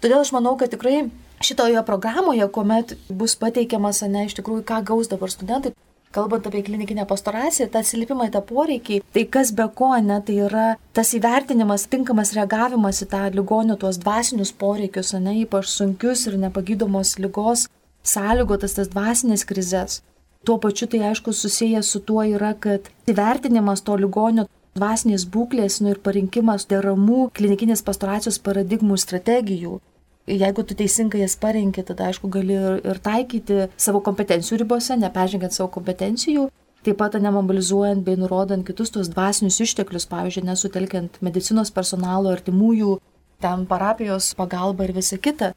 Todėl 0.00 0.22
aš 0.22 0.32
manau, 0.32 0.56
kad 0.56 0.72
tikrai 0.72 1.10
šitoje 1.44 1.82
programoje, 1.84 2.46
kuomet 2.48 2.96
bus 3.08 3.36
pateikiamas, 3.36 4.00
ne 4.08 4.26
iš 4.28 4.36
tikrųjų, 4.38 4.64
ką 4.64 4.80
gaus 4.92 5.10
dabar 5.12 5.32
studentai, 5.32 5.74
kalbant 6.14 6.46
apie 6.46 6.62
klinikinę 6.66 7.06
pastoraciją, 7.06 7.68
tą 7.70 7.82
atsiliepimą 7.84 8.28
į 8.28 8.32
tą 8.34 8.42
poreikį, 8.46 9.00
tai 9.14 9.24
kas 9.36 9.52
be 9.56 9.66
ko, 9.78 9.92
ne, 10.02 10.18
tai 10.26 10.38
yra 10.46 10.66
tas 10.96 11.12
įvertinimas, 11.16 11.86
tinkamas 11.92 12.34
reagavimas 12.36 13.02
į 13.04 13.10
tą 13.12 13.24
ligonio 13.34 13.78
tuos 13.80 14.00
dvasinius 14.02 14.52
poreikius, 14.62 15.14
ne, 15.22 15.36
ypač 15.44 15.70
sunkius 15.70 16.26
ir 16.30 16.38
nepagydomos 16.42 17.16
lygos 17.22 17.68
sąlygotas 18.02 18.78
tas 18.78 18.90
dvasinės 18.90 19.44
krizės. 19.46 20.00
Tuo 20.44 20.56
pačiu 20.58 20.88
tai 20.88 21.02
aišku 21.10 21.34
susijęs 21.36 21.90
su 21.92 22.00
tuo 22.00 22.24
yra, 22.24 22.54
kad 22.56 22.88
įvertinimas 23.10 23.84
to 23.84 23.96
ligonio 24.00 24.46
dvasinės 24.78 25.26
būklės 25.34 25.80
nu, 25.84 25.92
ir 25.92 26.00
parinkimas 26.02 26.66
deramų 26.70 27.28
klinikinės 27.36 27.84
pastoracijos 27.86 28.38
paradigmų 28.46 28.96
strategijų 29.02 29.80
jeigu 30.30 30.64
tu 30.64 30.76
teisingai 30.78 31.24
jas 31.24 31.36
parenki, 31.40 31.84
tada 31.86 32.08
aišku 32.10 32.30
gali 32.32 32.56
ir 32.56 33.00
taikyti 33.02 33.68
savo 33.76 34.02
kompetencijų 34.06 34.60
ribose, 34.62 34.96
neperžengiant 35.00 35.56
savo 35.56 35.70
kompetencijų, 35.74 36.48
taip 36.86 36.98
pat 37.00 37.16
nemobilizuojant 37.20 38.04
bei 38.06 38.18
nurodant 38.20 38.66
kitus 38.66 38.92
tos 38.94 39.10
dvasinius 39.12 39.60
išteklius, 39.66 40.08
pavyzdžiui, 40.10 40.46
nesutelkiant 40.48 41.20
medicinos 41.24 41.72
personalo, 41.74 42.32
artimųjų, 42.32 42.98
ten 43.40 43.66
parapijos 43.68 44.32
pagalba 44.38 44.86
ir 44.86 44.94
visa 44.96 45.18
kita. 45.20 45.52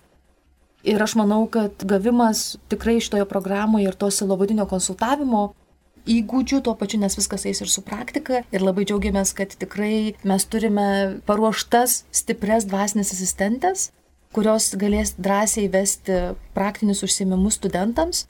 Ir 0.83 0.99
aš 0.99 1.15
manau, 1.15 1.45
kad 1.47 1.85
gavimas 1.87 2.57
tikrai 2.71 2.97
šitoje 2.99 3.27
programoje 3.29 3.87
ir 3.87 3.95
to 3.95 4.09
silovadinio 4.11 4.65
konsultavimo 4.67 5.53
įgūdžių, 6.03 6.59
tuo 6.65 6.73
pačiu, 6.75 6.99
nes 6.99 7.15
viskas 7.15 7.45
eis 7.47 7.61
ir 7.63 7.71
su 7.71 7.83
praktika. 7.85 8.41
Ir 8.51 8.63
labai 8.65 8.83
džiaugiamės, 8.87 9.31
kad 9.37 9.55
tikrai 9.55 10.15
mes 10.27 10.45
turime 10.51 10.87
paruoštas 11.27 12.03
stipres 12.11 12.67
dvasinės 12.67 13.13
asistentės, 13.15 13.91
kurios 14.33 14.71
galės 14.79 15.15
drąsiai 15.17 15.69
vesti 15.73 16.19
praktinius 16.55 17.03
užsiemimus 17.05 17.59
studentams. 17.59 18.25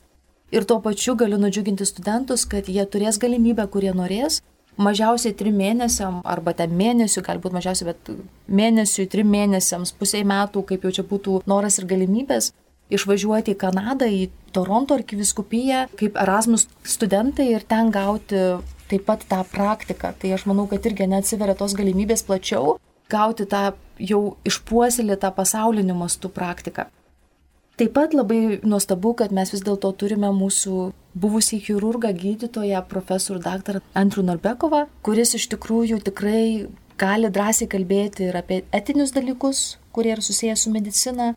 Ir 0.54 0.68
tuo 0.70 0.78
pačiu 0.84 1.16
galiu 1.18 1.40
nudžiuginti 1.42 1.86
studentus, 1.90 2.46
kad 2.46 2.68
jie 2.70 2.84
turės 2.86 3.18
galimybę, 3.22 3.66
kurie 3.74 3.94
norės, 3.98 4.42
mažiausiai 4.78 5.34
trim 5.38 5.56
mėnesiam, 5.58 6.20
arba 6.26 6.54
ten 6.58 6.76
mėnesių, 6.78 7.24
galbūt 7.26 7.56
mažiausiai, 7.58 7.90
bet 7.90 8.12
mėnesių, 8.48 9.08
trim 9.10 9.32
mėnesiams, 9.34 9.94
pusiai 9.98 10.26
metų, 10.30 10.66
kaip 10.70 10.86
jau 10.86 10.94
čia 11.00 11.08
būtų 11.10 11.40
noras 11.50 11.80
ir 11.82 11.90
galimybės, 11.90 12.52
išvažiuoti 12.94 13.56
į 13.56 13.60
Kanadą, 13.66 14.06
į 14.06 14.30
Toronto 14.54 14.98
arkiviskupiją, 14.98 15.88
kaip 15.98 16.18
Erasmus 16.22 16.68
studentai 16.86 17.50
ir 17.56 17.66
ten 17.66 17.90
gauti 17.94 18.44
taip 18.92 19.06
pat 19.08 19.26
tą 19.30 19.42
praktiką. 19.50 20.14
Tai 20.20 20.34
aš 20.36 20.46
manau, 20.50 20.68
kad 20.70 20.86
irgi 20.86 21.08
neatsiveria 21.10 21.58
tos 21.58 21.74
galimybės 21.78 22.26
plačiau 22.28 22.78
gauti 23.14 23.48
tą 23.50 23.64
jau 24.02 24.22
išpuoselėtą 24.50 25.32
pasauliniu 25.38 25.96
mastu 25.98 26.32
praktiką. 26.34 26.90
Taip 27.78 27.94
pat 27.96 28.14
labai 28.14 28.60
nuostabu, 28.62 29.16
kad 29.18 29.32
mes 29.34 29.50
vis 29.50 29.64
dėlto 29.66 29.90
turime 29.98 30.30
mūsų 30.34 30.92
buvusį 31.18 31.58
chirurgą, 31.68 32.12
gydytoją, 32.14 32.84
profesorių 32.90 33.42
dr. 33.42 33.80
Andrių 33.98 34.26
Norbekovą, 34.28 34.84
kuris 35.06 35.34
iš 35.40 35.48
tikrųjų 35.56 35.98
tikrai 36.06 36.68
gali 37.02 37.32
drąsiai 37.34 37.70
kalbėti 37.72 38.28
ir 38.28 38.38
apie 38.38 38.62
etinius 38.70 39.16
dalykus, 39.16 39.64
kurie 39.96 40.14
yra 40.14 40.22
susijęs 40.22 40.68
su 40.68 40.74
medicina, 40.74 41.32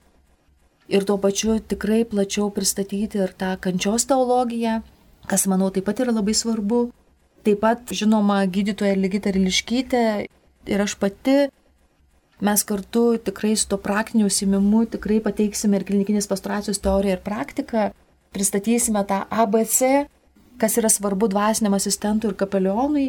ir 0.89 1.05
tuo 1.05 1.19
pačiu 1.19 1.59
tikrai 1.59 2.05
plačiau 2.05 2.51
pristatyti 2.55 3.19
ir 3.19 3.33
tą 3.39 3.55
kančios 3.61 4.07
teologiją, 4.11 4.81
kas 5.27 5.47
manau 5.51 5.71
taip 5.75 5.87
pat 5.89 6.01
yra 6.05 6.15
labai 6.15 6.35
svarbu. 6.35 6.87
Taip 7.47 7.61
pat, 7.63 7.93
žinoma, 7.95 8.41
gydytoja 8.51 8.97
Ligita 8.99 9.31
Riliškytė 9.35 10.03
ir 10.67 10.83
aš 10.83 10.97
pati 10.99 11.47
Mes 12.41 12.63
kartu 12.69 13.17
tikrai 13.17 13.55
su 13.57 13.69
to 13.69 13.79
praktiniu 13.81 14.27
užsimimu 14.29 14.85
tikrai 14.93 15.23
pateiksime 15.25 15.79
ir 15.79 15.87
klinikinės 15.89 16.29
pastoracijos 16.29 16.83
teoriją 16.85 17.17
ir 17.17 17.23
praktiką, 17.25 17.87
pristatysime 18.37 19.01
tą 19.09 19.23
ABC, 19.31 20.05
kas 20.61 20.77
yra 20.77 20.91
svarbu 20.93 21.31
dvasiniam 21.33 21.77
asistentui 21.79 22.33
ir 22.33 22.37
kapelionui, 22.37 23.07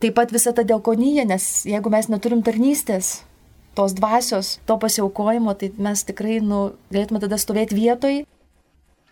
taip 0.00 0.16
pat 0.16 0.32
visą 0.32 0.54
tą 0.56 0.64
dėlkonyje, 0.64 1.26
nes 1.28 1.50
jeigu 1.68 1.92
mes 1.92 2.08
neturim 2.08 2.40
tarnystės, 2.44 3.18
tos 3.76 3.92
dvasios, 3.96 4.58
to 4.64 4.78
pasiaukojimo, 4.80 5.52
tai 5.60 5.72
mes 5.76 6.04
tikrai 6.08 6.40
nu, 6.44 6.72
galėtume 6.92 7.20
tada 7.20 7.36
stovėti 7.40 7.76
vietoj. 7.76 8.22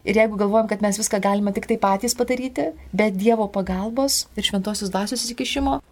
Ir 0.08 0.16
jeigu 0.16 0.40
galvojam, 0.40 0.68
kad 0.68 0.80
mes 0.80 0.96
viską 0.96 1.20
galime 1.20 1.52
tik 1.52 1.68
tai 1.68 1.76
patys 1.80 2.16
padaryti, 2.16 2.70
be 2.96 3.10
Dievo 3.12 3.50
pagalbos 3.52 4.22
ir 4.36 4.46
šventosios 4.48 4.88
dvasios 4.88 5.26
įsikišimo, 5.26 5.82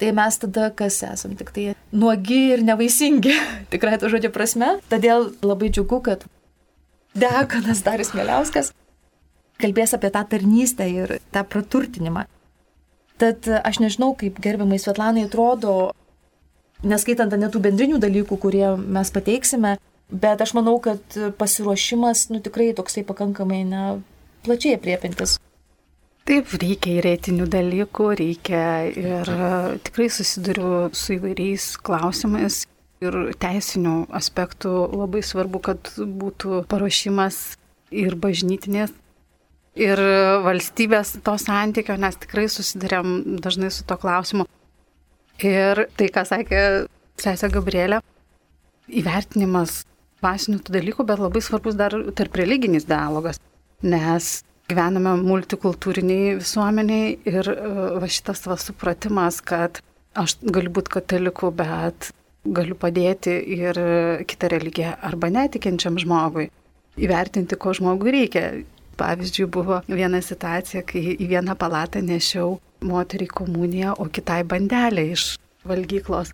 tai 0.00 0.12
mes 0.16 0.40
tada 0.42 0.70
kas 0.76 1.00
esam, 1.06 1.36
tik 1.38 1.52
tai 1.56 1.66
nuogi 1.92 2.40
ir 2.54 2.64
nevaisingi, 2.66 3.36
tikrai 3.72 3.98
to 4.00 4.10
žodžio 4.12 4.32
prasme. 4.34 4.76
Todėl 4.92 5.30
labai 5.44 5.70
džiugu, 5.72 6.00
kad 6.04 6.26
Dekonas 7.16 7.84
Darius 7.84 8.12
Mėliauskas 8.16 8.74
kalbės 9.60 9.94
apie 9.96 10.10
tą 10.12 10.22
tarnystę 10.28 10.88
ir 10.92 11.18
tą 11.32 11.44
praturtinimą. 11.48 12.26
Tad 13.16 13.48
aš 13.48 13.80
nežinau, 13.80 14.12
kaip 14.20 14.36
gerbiamai 14.44 14.76
Svetlanai 14.80 15.24
atrodo, 15.24 15.94
neskaitant 16.84 17.32
netų 17.32 17.62
bendrinių 17.64 18.00
dalykų, 18.02 18.36
kurie 18.42 18.66
mes 18.76 19.12
pateiksime, 19.14 19.78
bet 20.12 20.44
aš 20.44 20.52
manau, 20.58 20.76
kad 20.84 21.00
pasiruošimas, 21.40 22.28
nu 22.34 22.42
tikrai 22.44 22.74
toksai 22.76 23.06
pakankamai, 23.08 23.62
na, 23.64 23.86
plačiai 24.44 24.76
apriepintis. 24.76 25.38
Taip, 26.26 26.56
reikia 26.58 26.96
ir 26.98 27.06
etinių 27.06 27.44
dalykų, 27.46 28.06
reikia 28.18 28.62
ir 28.90 29.28
tikrai 29.86 30.08
susiduriu 30.10 30.88
su 30.90 31.14
įvairiais 31.14 31.66
klausimais 31.86 32.64
ir 33.04 33.18
teisinių 33.38 34.08
aspektų. 34.10 34.72
Labai 34.90 35.22
svarbu, 35.22 35.60
kad 35.68 35.92
būtų 35.94 36.64
paruošimas 36.66 37.38
ir 37.94 38.16
bažnytinės, 38.18 38.90
ir 39.78 40.02
valstybės 40.48 41.14
to 41.22 41.36
santykio, 41.38 41.94
nes 42.02 42.18
tikrai 42.18 42.48
susidurėm 42.50 43.38
dažnai 43.44 43.70
su 43.70 43.86
to 43.86 43.94
klausimu. 43.94 44.48
Ir 45.46 45.84
tai, 45.94 46.10
ką 46.10 46.26
sakė 46.26 46.60
sesė 47.22 47.52
Gabrielė, 47.54 48.02
įvertinimas 48.90 49.84
dvasinių 50.18 50.58
dalykų, 50.74 51.06
bet 51.06 51.22
labai 51.22 51.44
svarbus 51.44 51.78
dar 51.78 51.94
tarp 52.18 52.42
religinis 52.42 52.90
dialogas, 52.90 53.38
nes 53.86 54.40
gyvename 54.70 55.14
multikultūriniai 55.22 56.36
visuomeniai 56.40 57.16
ir 57.28 57.50
e, 57.52 57.56
va 58.02 58.08
šitas 58.10 58.46
va 58.50 58.58
supratimas, 58.60 59.40
kad 59.44 59.80
aš 60.16 60.38
galiu 60.42 60.72
būti 60.74 60.96
kataliku, 60.96 61.52
bet 61.54 62.10
galiu 62.46 62.76
padėti 62.78 63.34
ir 63.56 63.78
kitą 64.30 64.50
religiją 64.52 64.94
arba 65.06 65.30
netikinčiam 65.34 65.98
žmogui 65.98 66.48
įvertinti, 66.96 67.58
ko 67.58 67.74
žmogui 67.76 68.14
reikia. 68.20 68.48
Pavyzdžiui, 68.96 69.44
buvo 69.52 69.82
viena 69.90 70.22
situacija, 70.24 70.80
kai 70.88 71.02
į 71.20 71.26
vieną 71.28 71.52
palatą 71.60 72.00
nešiau 72.00 72.54
moterį 72.80 73.26
komuniją, 73.28 73.92
o 74.00 74.06
kitai 74.08 74.38
bandelę 74.48 75.04
iš 75.12 75.34
valgyklos. 75.68 76.30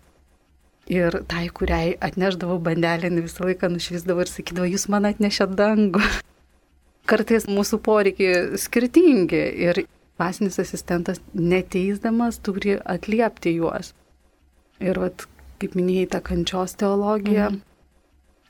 Ir 0.87 1.17
tai, 1.27 1.49
kuriai 1.51 1.97
atneždavau 1.99 2.61
bandelę, 2.63 3.11
visą 3.25 3.49
laiką 3.49 3.67
nušvisdavo 3.73 4.23
ir 4.23 4.31
sakydavo, 4.31 4.69
jūs 4.71 4.87
man 4.95 5.09
atnešėt 5.11 5.57
dangų 5.59 6.05
kartais 7.09 7.47
mūsų 7.49 7.79
poreikiai 7.83 8.59
skirtingi 8.59 9.41
ir 9.67 9.83
dvasinis 10.17 10.59
asistentas 10.61 11.21
neteisdamas 11.33 12.39
turi 12.43 12.77
atliepti 12.79 13.55
juos. 13.57 13.93
Ir 14.83 14.99
vat, 14.99 15.25
kaip 15.61 15.77
minėjai, 15.79 16.09
ta 16.15 16.21
kančios 16.23 16.75
teologija, 16.79 17.49
mhm. 17.49 17.61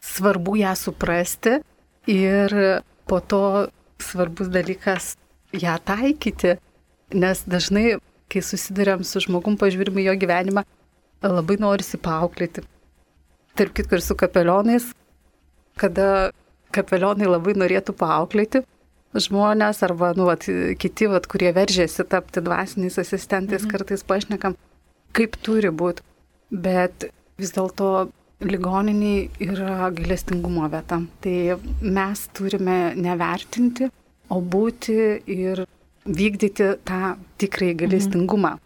svarbu 0.02 0.58
ją 0.62 0.76
suprasti 0.80 1.60
ir 2.10 2.58
po 3.08 3.20
to 3.20 3.44
svarbus 4.04 4.50
dalykas 4.52 5.16
ją 5.54 5.78
taikyti 5.86 6.58
Nes 7.14 7.44
dažnai, 7.46 8.00
kai 8.32 8.42
susidurėm 8.42 9.04
su 9.06 9.22
žmogum, 9.22 9.58
pažiūrim 9.62 10.00
jo 10.02 10.16
gyvenimą, 10.18 10.64
labai 11.22 11.60
norisi 11.62 12.00
paauklėti. 12.02 12.64
Tarp 13.54 13.76
kitko 13.78 14.00
ir 14.00 14.02
su 14.02 14.18
kapelionais, 14.18 14.88
kada 15.78 16.32
kapelionai 16.74 17.30
labai 17.30 17.56
norėtų 17.58 17.96
paauklėti 17.98 18.64
žmonės 19.14 19.84
arba 19.86 20.12
nu, 20.18 20.26
vat, 20.30 20.48
kiti, 20.82 21.08
vat, 21.12 21.28
kurie 21.30 21.52
veržėsi 21.54 22.06
tapti 22.10 22.42
dvasiniais 22.44 22.98
asistentais, 23.02 23.64
mhm. 23.64 23.72
kartais 23.74 24.06
pašnekam, 24.08 24.58
kaip 25.14 25.38
turi 25.46 25.70
būti. 25.70 26.06
Bet 26.54 27.08
vis 27.42 27.54
dėlto 27.56 28.10
ligoniniai 28.44 29.30
yra 29.42 29.90
gailestingumo 29.96 30.68
vieta. 30.70 31.00
Tai 31.24 31.38
mes 31.82 32.26
turime 32.36 32.78
nevertinti, 33.00 33.90
o 34.34 34.42
būti 34.42 34.98
ir 35.30 35.64
vykdyti 36.04 36.74
tą 36.86 37.16
tikrąjį 37.42 37.78
gailestingumą. 37.84 38.58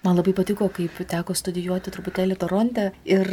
Man 0.00 0.16
labai 0.16 0.32
patiko, 0.32 0.70
kaip 0.72 0.96
teko 1.10 1.34
studijuoti 1.36 1.92
truputėlį 1.92 2.36
Toronte 2.40 2.86
ir 3.04 3.28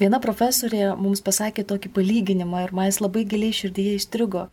viena 0.00 0.18
profesorė 0.18 0.96
mums 0.98 1.20
pasakė 1.22 1.62
tokį 1.70 1.92
palyginimą 1.94 2.64
ir 2.64 2.72
man 2.74 2.88
jis 2.88 2.98
labai 3.04 3.22
giliai 3.22 3.54
širdyje 3.54 3.92
įstrigo. 4.00 4.48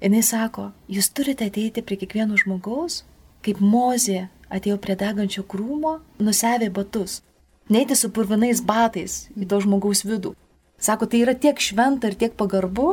Jis 0.00 0.30
sako, 0.32 0.70
jūs 0.88 1.10
turite 1.12 1.50
ateiti 1.50 1.84
prie 1.84 1.98
kiekvieno 2.00 2.38
žmogaus, 2.40 3.02
kaip 3.44 3.60
mozė 3.60 4.30
atėjo 4.48 4.78
prie 4.80 4.96
degančio 4.96 5.44
krūmo, 5.44 5.98
nusevė 6.16 6.70
batus. 6.72 7.20
Neiti 7.68 7.94
su 7.96 8.08
purvinais 8.08 8.64
batais 8.64 9.26
į 9.36 9.50
to 9.52 9.60
žmogaus 9.66 10.02
vidų. 10.08 10.32
Sako, 10.80 11.06
tai 11.06 11.20
yra 11.26 11.36
tiek 11.36 11.60
šventa 11.60 12.08
ir 12.08 12.16
tiek 12.18 12.32
pagarbu, 12.40 12.88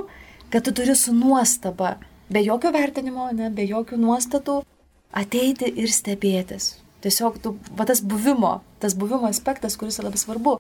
kad 0.52 0.68
tu 0.68 0.76
turi 0.76 0.94
su 0.96 1.16
nuostaba, 1.16 1.96
be 2.30 2.44
jokio 2.44 2.76
vertinimo, 2.76 3.32
ne, 3.32 3.48
be 3.50 3.64
jokių 3.64 3.98
nuostatų, 4.04 4.60
ateiti 5.24 5.72
ir 5.72 5.90
stebėtis. 5.90 6.76
Tiesiog 7.04 7.40
tu, 7.44 7.56
va 7.80 7.86
tas 7.88 8.02
buvimo, 8.04 8.60
tas 8.84 8.96
buvimo 9.00 9.30
aspektas, 9.30 9.78
kuris 9.80 10.00
yra 10.00 10.10
labai 10.10 10.20
svarbu. 10.20 10.58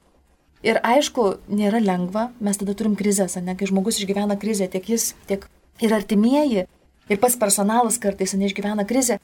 Ir 0.63 0.79
aišku, 0.84 1.25
nėra 1.51 1.79
lengva, 1.84 2.29
mes 2.43 2.60
tada 2.60 2.75
turim 2.75 2.96
krizės, 3.00 3.38
ne, 3.39 3.55
kai 3.55 3.67
žmogus 3.67 4.00
išgyvena 4.01 4.36
krizę, 4.39 4.67
tiek 4.72 4.88
jis, 4.91 5.13
tiek 5.27 5.46
ir 5.84 5.96
artimieji, 5.96 6.65
ir 7.10 7.19
pats 7.19 7.38
personalas 7.39 8.00
kartais 8.00 8.36
neišgyvena 8.36 8.86
krizę. 8.88 9.19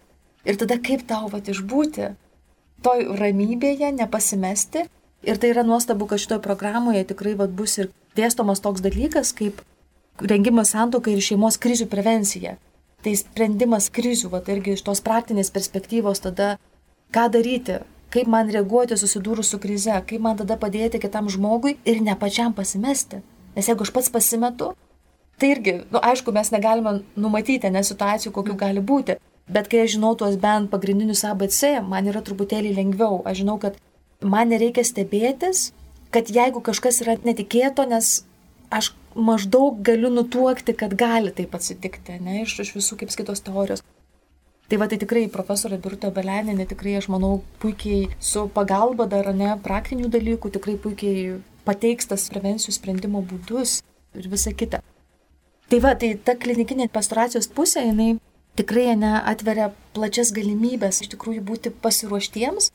Ir 0.46 0.60
tada 0.62 0.78
kaip 0.80 1.04
tau 1.10 1.28
va 1.32 1.42
išbūti, 1.42 2.12
toj 2.86 3.08
ramybėje, 3.20 3.92
nepasimesti. 3.98 4.86
Ir 5.26 5.40
tai 5.42 5.52
yra 5.56 5.64
nuostabu, 5.66 6.06
kad 6.06 6.22
šitoje 6.22 6.44
programoje 6.44 7.02
tikrai 7.10 7.34
va 7.40 7.48
bus 7.50 7.80
ir 7.82 7.90
dėstomas 8.18 8.62
toks 8.62 8.84
dalykas, 8.86 9.34
kaip 9.34 9.64
rengimas 10.22 10.76
santokai 10.76 11.16
ir 11.16 11.24
šeimos 11.26 11.58
krizių 11.62 11.90
prevencija. 11.90 12.56
Tai 13.02 13.14
sprendimas 13.18 13.90
krizių, 13.94 14.30
va 14.34 14.44
irgi 14.54 14.76
iš 14.76 14.86
tos 14.86 15.02
praktinės 15.06 15.52
perspektyvos 15.54 16.22
tada 16.24 16.56
ką 17.14 17.28
daryti, 17.34 17.82
kaip 18.14 18.32
man 18.32 18.50
reaguoti 18.54 18.98
susidūrus 18.98 19.52
su 19.52 19.60
krize, 19.62 19.96
kaip 20.08 20.24
man 20.24 20.40
tada 20.40 20.58
padėti 20.62 21.02
kitam 21.04 21.30
žmogui 21.32 21.76
ir 21.86 22.02
ne 22.02 22.16
pačiam 22.20 22.56
pasimesti. 22.56 23.22
Nes 23.56 23.70
jeigu 23.70 23.86
aš 23.86 23.92
pats 23.96 24.12
pasimetu, 24.12 24.72
tai 25.40 25.52
irgi, 25.56 25.78
nu, 25.92 26.02
aišku, 26.02 26.34
mes 26.36 26.52
negalime 26.52 27.02
numatyti 27.20 27.72
nes 27.72 27.92
situacijų, 27.92 28.34
kokių 28.36 28.58
gali 28.60 28.84
būti. 28.84 29.18
Bet 29.52 29.68
kai 29.70 29.84
aš 29.86 29.98
žinau 29.98 30.16
tuos 30.18 30.40
bent 30.42 30.72
pagrindinius 30.72 31.22
ABC, 31.30 31.78
man 31.86 32.08
yra 32.10 32.24
truputėlį 32.26 32.74
lengviau. 32.80 33.20
Aš 33.30 33.44
žinau, 33.44 33.60
kad 33.62 33.78
man 34.26 34.50
nereikia 34.50 34.84
stebėtis, 34.88 35.70
kad 36.16 36.32
jeigu 36.34 36.64
kažkas 36.66 37.04
yra 37.06 37.18
netikėto, 37.28 37.86
nes 37.90 38.24
aš 38.74 38.94
maždaug 39.16 39.84
galiu 39.86 40.10
nutuokti, 40.12 40.74
kad 40.74 40.96
gali 40.98 41.32
taip 41.36 41.54
atsitikti, 41.56 42.18
ne, 42.24 42.42
iš, 42.44 42.58
iš 42.66 42.74
visų 42.80 43.00
kaip 43.02 43.14
skaitos 43.14 43.44
teorijos. 43.46 43.84
Tai 44.66 44.80
va 44.82 44.88
tai 44.90 44.98
tikrai 44.98 45.28
profesorė 45.30 45.78
Birutė 45.78 46.10
Beleninė 46.14 46.66
tikrai, 46.66 46.96
aš 46.98 47.08
manau, 47.14 47.44
puikiai 47.62 48.08
su 48.18 48.48
pagalba 48.54 49.06
dar 49.06 49.30
ne 49.38 49.52
praktinių 49.62 50.10
dalykų, 50.10 50.50
tikrai 50.56 50.74
puikiai 50.82 51.36
pateiks 51.68 52.10
tas 52.10 52.26
prevencijų 52.34 52.74
sprendimo 52.74 53.22
būdus 53.22 53.82
ir 54.18 54.30
visa 54.32 54.54
kita. 54.58 54.82
Tai 55.70 55.82
va, 55.82 55.94
tai 55.98 56.16
ta 56.18 56.34
klinikinė 56.38 56.88
pastoracijos 56.94 57.50
pusė, 57.54 57.84
jinai 57.86 58.16
tikrai 58.58 58.96
ne 58.98 59.14
atveria 59.22 59.70
plačias 59.94 60.32
galimybės 60.34 61.04
iš 61.04 61.14
tikrųjų 61.14 61.46
būti 61.46 61.74
pasiruoštiems. 61.86 62.72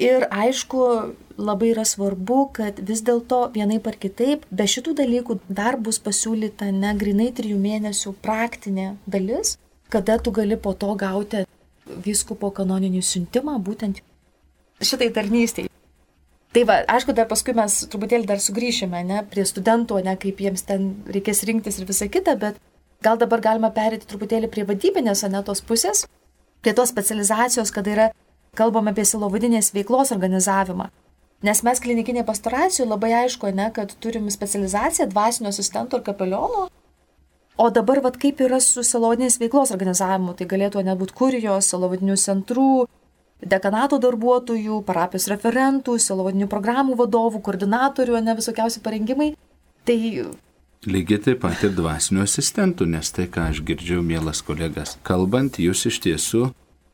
Ir 0.00 0.24
aišku, 0.26 0.80
labai 1.38 1.68
yra 1.70 1.84
svarbu, 1.86 2.38
kad 2.56 2.80
vis 2.88 3.04
dėlto 3.06 3.44
vienai 3.54 3.78
par 3.84 3.94
kitaip, 4.00 4.42
be 4.50 4.66
šitų 4.66 4.96
dalykų 4.98 5.38
dar 5.46 5.76
bus 5.78 6.00
pasiūlyta 6.02 6.72
ne 6.74 6.90
grinai 6.98 7.28
trijų 7.36 7.60
mėnesių 7.62 8.16
praktinė 8.24 8.88
dalis, 9.06 9.54
kada 9.92 10.18
tu 10.18 10.32
gali 10.34 10.56
po 10.56 10.72
to 10.74 10.94
gauti 10.98 11.44
vyskupo 11.84 12.50
kanoninį 12.54 13.02
siuntimą 13.04 13.58
būtent 13.62 14.00
šitai 14.82 15.10
tarnystėje. 15.14 15.70
Tai 16.54 16.62
va, 16.68 16.76
aišku, 16.86 17.14
dar 17.18 17.26
paskui 17.26 17.54
mes 17.58 17.80
truputėlį 17.90 18.28
dar 18.30 18.38
sugrįšime, 18.42 19.00
ne, 19.08 19.22
prie 19.30 19.42
studentų, 19.42 19.98
ne, 20.06 20.14
kaip 20.22 20.38
jiems 20.38 20.62
ten 20.68 20.92
reikės 21.10 21.42
rinktis 21.48 21.80
ir 21.80 21.88
visa 21.88 22.06
kita, 22.06 22.36
bet 22.38 22.60
gal 23.02 23.18
dabar 23.18 23.42
galima 23.42 23.72
perėti 23.74 24.06
truputėlį 24.06 24.50
prie 24.54 24.62
vadybinės, 24.68 25.24
ne, 25.32 25.40
tos 25.42 25.64
pusės, 25.66 26.04
prie 26.62 26.74
tos 26.78 26.94
specializacijos, 26.94 27.74
kada 27.74 27.90
yra 27.96 28.06
kalbame 28.54 28.94
apie 28.94 29.02
silovadinės 29.08 29.72
veiklos 29.74 30.14
organizavimą. 30.14 30.92
Nes 31.44 31.60
mes 31.66 31.82
klinikinėje 31.82 32.24
pastoracijoje 32.28 32.86
labai 32.88 33.10
aišku, 33.24 33.50
ne, 33.52 33.66
kad 33.74 33.90
turim 34.00 34.30
specializaciją 34.30 35.10
dvasinio 35.10 35.50
asistento 35.50 35.98
ir 35.98 36.06
kapeliono, 36.06 36.68
O 37.56 37.70
dabar, 37.70 38.00
vad 38.02 38.16
kaip 38.18 38.40
yra 38.42 38.58
su 38.58 38.82
salonės 38.82 39.38
veiklos 39.38 39.70
organizavimu, 39.70 40.34
tai 40.34 40.46
galėtų 40.50 40.82
nebūti 40.82 41.14
kurijos, 41.14 41.68
salovadinių 41.70 42.16
centrų, 42.18 42.86
dekanato 43.46 44.00
darbuotojų, 44.02 44.80
parapijos 44.88 45.28
referentų, 45.30 45.94
salovadinių 46.02 46.48
programų 46.50 46.96
vadovų, 46.98 47.44
koordinatorių, 47.46 48.18
ne 48.26 48.34
visokiausi 48.40 48.82
parengimai. 48.82 49.34
Tai 49.86 49.98
Lygiai 50.84 51.20
taip 51.22 51.38
pat 51.40 51.62
ir 51.64 51.70
dvasinių 51.72 52.26
asistentų, 52.26 52.84
nes 52.90 53.08
tai, 53.14 53.24
ką 53.30 53.46
aš 53.52 53.62
girdžiu, 53.64 54.02
mielas 54.04 54.42
kolegas, 54.44 54.98
kalbant, 55.06 55.56
jūs 55.62 55.86
iš 55.88 56.00
tiesų 56.04 56.50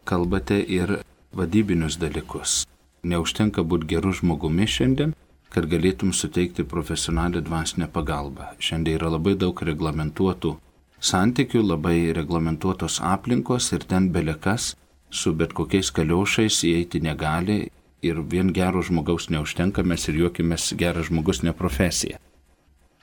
kalbate 0.07 0.61
ir 0.63 1.01
vadybinius 1.35 1.97
dalykus. 1.99 2.67
Neužtenka 3.03 3.65
būti 3.67 3.89
gerų 3.95 4.13
žmogumi 4.21 4.69
šiandien, 4.69 5.17
kad 5.51 5.67
galėtum 5.71 6.13
suteikti 6.15 6.65
profesionalią 6.65 7.43
dvasinę 7.47 7.89
pagalbą. 7.93 8.53
Šiandien 8.63 9.01
yra 9.01 9.11
labai 9.17 9.35
daug 9.39 9.63
reglamentuotų 9.67 10.55
santykių, 11.01 11.63
labai 11.73 12.13
reglamentuotos 12.15 13.01
aplinkos 13.03 13.73
ir 13.75 13.85
ten 13.91 14.11
belekas 14.15 14.75
su 15.11 15.35
bet 15.35 15.53
kokiais 15.57 15.91
kaliošais 15.91 16.63
įeiti 16.71 17.03
negali 17.03 17.61
ir 18.03 18.23
vien 18.33 18.53
gero 18.55 18.83
žmogaus 18.83 19.29
neužtenka, 19.35 19.83
mes 19.83 20.07
ir 20.09 20.23
juokimės 20.23 20.73
geras 20.79 21.11
žmogus 21.11 21.43
ne 21.43 21.53
profesija. 21.53 22.21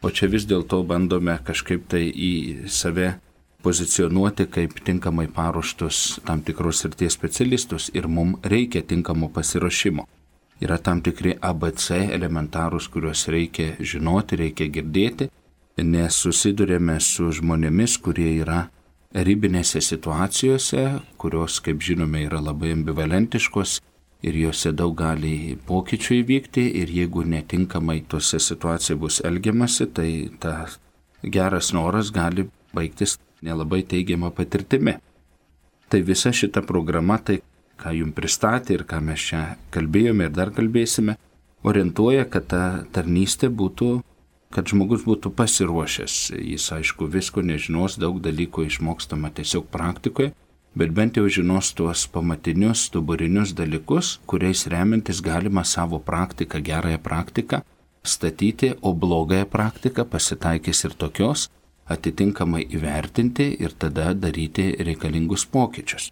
O 0.02 0.10
čia 0.10 0.30
vis 0.32 0.46
dėlto 0.48 0.84
bandome 0.88 1.40
kažkaip 1.44 1.88
tai 1.92 2.06
į 2.08 2.70
save 2.70 3.18
pozicionuoti 3.66 4.46
kaip 4.54 4.78
tinkamai 4.88 5.28
paruoštus 5.34 6.22
tam 6.26 6.44
tikros 6.46 6.86
ir 6.86 6.96
tie 6.96 7.10
specialistus 7.12 7.90
ir 7.94 8.08
mums 8.08 8.40
reikia 8.46 8.86
tinkamo 8.86 9.28
pasiruošimo 9.34 10.06
yra 10.62 10.78
tam 10.82 11.02
tikri 11.06 11.36
ABC 11.42 11.92
elementarūs, 12.16 12.90
kuriuos 12.94 13.28
reikia 13.34 13.76
žinoti, 13.80 14.40
reikia 14.42 14.70
girdėti, 14.74 15.30
nes 15.84 16.18
susidurėme 16.24 16.98
su 17.04 17.30
žmonėmis, 17.38 17.98
kurie 18.02 18.32
yra 18.42 18.66
ribinėse 19.14 19.82
situacijose, 19.82 20.88
kurios, 21.22 21.60
kaip 21.64 21.84
žinome, 21.86 22.24
yra 22.26 22.42
labai 22.42 22.74
ambivalentiškos 22.76 23.78
ir 24.26 24.38
juose 24.42 24.74
daug 24.74 24.96
gali 24.98 25.58
pokyčių 25.68 26.22
įvykti 26.22 26.66
ir 26.82 26.92
jeigu 26.92 27.24
netinkamai 27.24 28.02
tose 28.10 28.40
situacijose 28.42 29.00
bus 29.00 29.20
elgiamasi, 29.26 29.88
tai 29.94 30.12
ta 30.42 30.66
geras 31.24 31.72
noras 31.74 32.12
gali 32.12 32.48
baigtis 32.74 33.18
nelabai 33.46 33.84
teigiamą 33.84 34.34
patirtimi. 34.34 34.98
Tai 35.88 36.02
visa 36.04 36.34
šita 36.34 36.66
programa, 36.68 37.18
tai 37.18 37.40
ką 37.82 37.94
jums 37.96 38.16
pristatė 38.18 38.78
ir 38.78 38.84
ką 38.90 39.02
mes 39.10 39.30
čia 39.30 39.42
kalbėjome 39.74 40.28
ir 40.28 40.34
dar 40.36 40.52
kalbėsime, 40.56 41.18
orientuoja, 41.68 42.26
kad 42.30 42.50
ta 42.52 42.64
tarnystė 42.94 43.50
būtų, 43.50 43.90
kad 44.54 44.68
žmogus 44.72 45.06
būtų 45.08 45.34
pasiruošęs. 45.38 46.18
Jis 46.38 46.68
aišku 46.78 47.08
visko 47.12 47.44
nežinos, 47.46 47.98
daug 48.02 48.20
dalykų 48.24 48.68
išmokstama 48.68 49.32
tiesiog 49.38 49.68
praktikoje, 49.74 50.34
bet 50.78 50.94
bent 50.94 51.18
jau 51.18 51.26
žinos 51.30 51.72
tuos 51.78 52.06
pamatinius, 52.14 52.88
stuburinius 52.90 53.54
dalykus, 53.58 54.18
kuriais 54.30 54.68
remiantis 54.72 55.22
galima 55.26 55.64
savo 55.66 56.00
praktiką, 56.00 56.62
gerąją 56.62 57.02
praktiką 57.04 57.64
statyti, 58.08 58.74
o 58.82 58.94
blogąją 58.94 59.46
praktiką 59.46 60.06
pasitaikys 60.06 60.86
ir 60.88 60.94
tokios, 60.96 61.50
atitinkamai 61.88 62.64
įvertinti 62.78 63.50
ir 63.64 63.74
tada 63.80 64.14
daryti 64.14 64.70
reikalingus 64.80 65.46
pokyčius. 65.46 66.12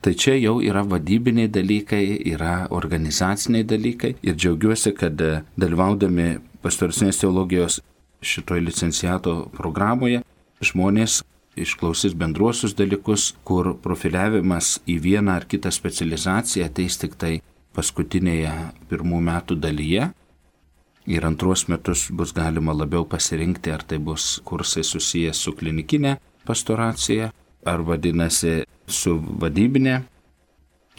Tai 0.00 0.14
čia 0.16 0.38
jau 0.40 0.62
yra 0.64 0.80
vadybiniai 0.88 1.50
dalykai, 1.52 2.04
yra 2.32 2.66
organizaciniai 2.72 3.66
dalykai 3.68 4.14
ir 4.24 4.36
džiaugiuosi, 4.36 4.94
kad 4.96 5.20
e, 5.20 5.42
dalyvaudami 5.60 6.38
pastoracinės 6.64 7.20
teologijos 7.20 7.82
šitoje 8.24 8.64
licenciato 8.64 9.34
programoje 9.56 10.22
žmonės 10.64 11.20
išklausys 11.60 12.14
bendruosius 12.16 12.72
dalykus, 12.78 13.34
kur 13.44 13.74
profiliavimas 13.84 14.78
į 14.88 14.96
vieną 15.04 15.36
ar 15.40 15.46
kitą 15.50 15.72
specializaciją 15.74 16.70
ateis 16.70 16.96
tik 17.00 17.18
tai 17.20 17.34
paskutinėje 17.76 18.54
pirmų 18.88 19.20
metų 19.28 19.58
dalyje. 19.60 20.10
Ir 21.10 21.26
antruos 21.26 21.66
metus 21.68 22.06
bus 22.12 22.32
galima 22.36 22.72
labiau 22.76 23.04
pasirinkti, 23.08 23.72
ar 23.72 23.82
tai 23.84 23.98
bus 23.98 24.38
kursai 24.44 24.84
susijęs 24.86 25.44
su 25.44 25.52
klinikinė 25.56 26.16
pastoracija, 26.46 27.30
ar 27.64 27.84
vadinasi 27.86 28.64
su 28.90 29.16
vadybinė. 29.18 30.00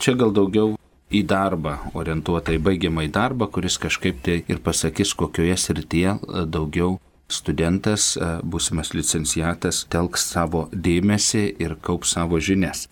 Čia 0.02 0.15
gal 0.17 0.34
daugiau 0.34 0.76
į 1.12 1.24
darbą 1.28 1.78
orientuota, 1.97 2.54
į 2.56 2.62
baigiamą 2.63 3.06
į 3.08 3.12
darbą, 3.13 3.50
kuris 3.52 3.78
kažkaip 3.82 4.21
tai 4.26 4.41
ir 4.47 4.62
pasakys, 4.63 5.13
kokioje 5.17 5.58
srityje 5.60 6.17
daugiau 6.47 7.00
studentas, 7.32 8.15
e, 8.17 8.30
būsimas 8.43 8.93
licenciatas, 8.95 9.86
telks 9.91 10.26
savo 10.34 10.67
dėmesį 10.71 11.43
ir 11.63 11.78
kaups 11.82 12.15
savo 12.15 12.39
žinias. 12.39 12.88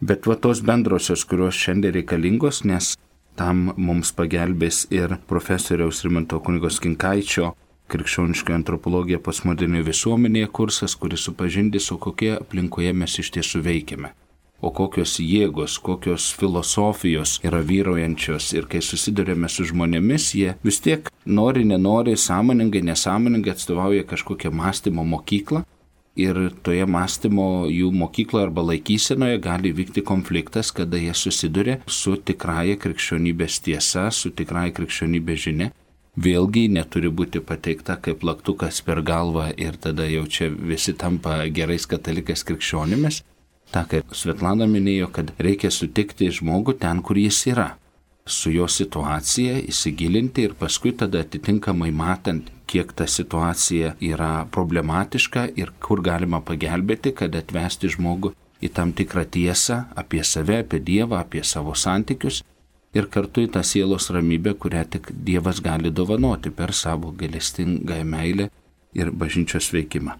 Bet 0.00 0.26
va 0.26 0.36
tos 0.36 0.60
bendrosios, 0.60 1.24
kurios 1.24 1.54
šiandien 1.54 1.94
reikalingos, 1.94 2.64
nes 2.64 2.94
tam 3.38 3.72
mums 3.76 4.12
pagelbės 4.12 4.84
ir 4.90 5.16
profesoriaus 5.30 6.02
Rimanto 6.04 6.40
kunigos 6.40 6.80
Kinkaičio 6.82 7.54
krikščioniška 7.94 8.58
antropologija 8.58 9.22
postmodernioje 9.22 9.88
visuomenėje 9.92 10.50
kursas, 10.58 10.98
kuris 10.98 11.24
supažindys, 11.30 11.88
su 11.88 11.96
kokie 12.02 12.34
aplinkoje 12.36 12.92
mes 12.92 13.18
iš 13.22 13.32
tiesų 13.38 13.64
veikiame 13.70 14.12
o 14.64 14.70
kokios 14.72 15.18
jėgos, 15.20 15.76
kokios 15.84 16.30
filosofijos 16.38 17.36
yra 17.44 17.60
vyrojančios 17.68 18.52
ir 18.56 18.68
kai 18.70 18.80
susidurėme 18.84 19.50
su 19.52 19.66
žmonėmis, 19.68 20.30
jie 20.38 20.54
vis 20.64 20.80
tiek 20.84 21.10
nori, 21.26 21.66
nenori, 21.68 22.16
sąmoningai, 22.16 22.84
nesąmoningai 22.88 23.54
atstovauja 23.54 24.08
kažkokią 24.08 24.52
mąstymo 24.54 25.04
mokyklą. 25.04 25.64
Ir 26.14 26.36
toje 26.62 26.84
mąstymo 26.86 27.66
jų 27.66 27.88
mokykloje 27.90 28.46
arba 28.46 28.62
laikysenoje 28.68 29.40
gali 29.42 29.72
vykti 29.74 30.04
konfliktas, 30.06 30.70
kada 30.70 31.00
jie 31.02 31.10
susiduria 31.18 31.80
su 31.90 32.14
tikrąja 32.14 32.76
krikščionybės 32.78 33.58
tiesa, 33.66 34.04
su 34.14 34.30
tikrąja 34.30 34.70
krikščionybės 34.76 35.40
žinia. 35.48 35.72
Vėlgi 36.14 36.68
neturi 36.70 37.10
būti 37.10 37.40
pateikta 37.42 37.96
kaip 37.98 38.22
laktukas 38.22 38.80
per 38.86 39.00
galvą 39.02 39.48
ir 39.58 39.74
tada 39.82 40.06
jau 40.06 40.26
čia 40.30 40.46
visi 40.48 40.94
tampa 40.94 41.40
gerais 41.50 41.86
katalikais 41.90 42.46
krikščionimis, 42.46 43.24
tą, 43.74 43.82
kaip 43.90 44.14
Svetlana 44.14 44.68
minėjo, 44.70 45.10
kad 45.10 45.32
reikia 45.42 45.72
sutikti 45.74 46.30
žmogų 46.30 46.76
ten, 46.78 47.02
kur 47.02 47.18
jis 47.18 47.40
yra, 47.50 47.72
su 48.26 48.52
jo 48.54 48.68
situacija 48.70 49.58
įsigilinti 49.66 50.46
ir 50.46 50.54
paskui 50.60 50.94
tada 50.94 51.24
atitinkamai 51.26 51.90
matant, 51.90 52.46
kiek 52.70 52.94
ta 52.96 53.08
situacija 53.10 53.96
yra 54.00 54.46
problematiška 54.54 55.48
ir 55.58 55.74
kur 55.82 56.00
galima 56.00 56.40
pagelbėti, 56.40 57.12
kad 57.12 57.34
atvesti 57.34 57.90
žmogų 57.90 58.32
į 58.62 58.70
tam 58.72 58.94
tikrą 58.96 59.26
tiesą 59.26 59.84
apie 59.98 60.22
save, 60.24 60.62
apie 60.62 60.78
Dievą, 60.80 61.18
apie 61.20 61.42
savo 61.44 61.74
santykius 61.74 62.44
ir 62.94 63.08
kartu 63.10 63.44
į 63.44 63.52
tą 63.54 63.62
sielos 63.66 64.10
ramybę, 64.14 64.54
kurią 64.58 64.84
tik 64.96 65.10
Dievas 65.26 65.60
gali 65.64 65.90
dovanoti 65.90 66.50
per 66.50 66.72
savo 66.72 67.12
galestingą 67.12 68.02
meilę 68.04 68.50
ir 68.94 69.10
bažnyčios 69.10 69.72
veikimą. 69.74 70.18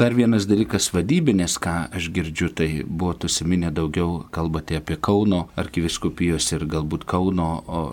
Dar 0.00 0.14
vienas 0.16 0.46
dalykas 0.48 0.88
vadybinės, 0.94 1.58
ką 1.60 1.74
aš 1.92 2.06
girdžiu, 2.16 2.48
tai 2.56 2.68
buvo 2.82 3.12
užsiminę 3.28 3.68
daugiau 3.76 4.22
kalbate 4.32 4.78
apie 4.80 4.96
Kauno 4.96 5.42
arkiviskupijos 5.60 6.48
ir 6.56 6.64
galbūt 6.64 7.04
Kauno 7.04 7.48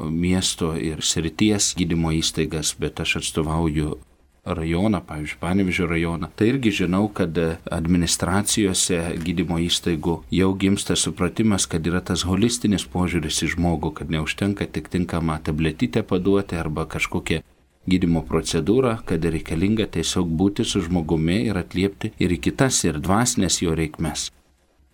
miesto 0.09 0.71
ir 0.79 1.03
srities 1.03 1.73
gydymo 1.75 2.13
įstaigas, 2.15 2.71
bet 2.79 3.03
aš 3.03 3.17
atstovauju 3.19 3.97
rajoną, 4.45 5.01
pavyzdžiui, 5.05 5.39
Panevižio 5.39 5.87
rajoną. 5.87 6.29
Tai 6.35 6.47
irgi 6.47 6.71
žinau, 6.81 7.07
kad 7.13 7.37
administracijose 7.71 9.01
gydymo 9.25 9.59
įstaigų 9.65 10.15
jau 10.31 10.49
gimsta 10.59 10.95
supratimas, 10.95 11.67
kad 11.69 11.87
yra 11.87 12.01
tas 12.01 12.25
holistinis 12.27 12.87
požiūris 12.89 13.43
į 13.45 13.53
žmogų, 13.55 13.93
kad 14.01 14.11
neužtenka 14.13 14.67
tik 14.67 14.89
tinkamą 14.89 15.39
tabletytę 15.43 16.03
paduoti 16.03 16.59
arba 16.59 16.87
kažkokią 16.89 17.43
gydimo 17.89 18.23
procedūrą, 18.27 18.97
kad 19.05 19.23
reikalinga 19.25 19.87
tiesiog 19.95 20.27
būti 20.41 20.65
su 20.65 20.81
žmogumi 20.85 21.45
ir 21.49 21.57
atliepti 21.57 22.13
ir 22.19 22.35
į 22.35 22.41
kitas 22.49 22.83
ir 22.85 22.99
dvasinės 23.01 23.61
jo 23.63 23.75
reikmes. 23.77 24.29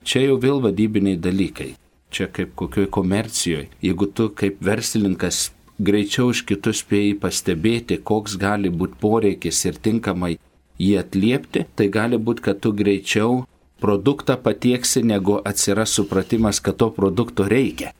Čia 0.05 0.27
jau 0.27 0.37
vėl 0.41 0.61
vadybiniai 0.61 1.17
dalykai. 1.17 1.73
Čia 2.13 2.29
kaip 2.31 2.53
kokioj 2.55 2.85
komercijoje. 2.93 3.67
Jeigu 3.83 4.07
tu 4.07 4.29
kaip 4.29 4.61
verslininkas 4.63 5.49
greičiau 5.79 6.31
už 6.31 6.45
kitus 6.49 6.83
spėjai 6.83 7.15
pastebėti, 7.19 7.99
koks 8.03 8.37
gali 8.39 8.69
būti 8.69 8.99
poreikis 9.01 9.65
ir 9.65 9.75
tinkamai 9.75 10.37
jį 10.79 10.95
atliepti, 11.01 11.65
tai 11.75 11.89
gali 11.89 12.17
būti, 12.17 12.45
kad 12.47 12.61
tu 12.63 12.71
greičiau 12.75 13.43
produktą 13.81 14.37
patieksi, 14.41 15.03
negu 15.03 15.39
atsiras 15.43 15.95
supratimas, 15.95 16.59
kad 16.59 16.77
to 16.79 16.89
produkto 16.91 17.47
reikia. 17.47 17.91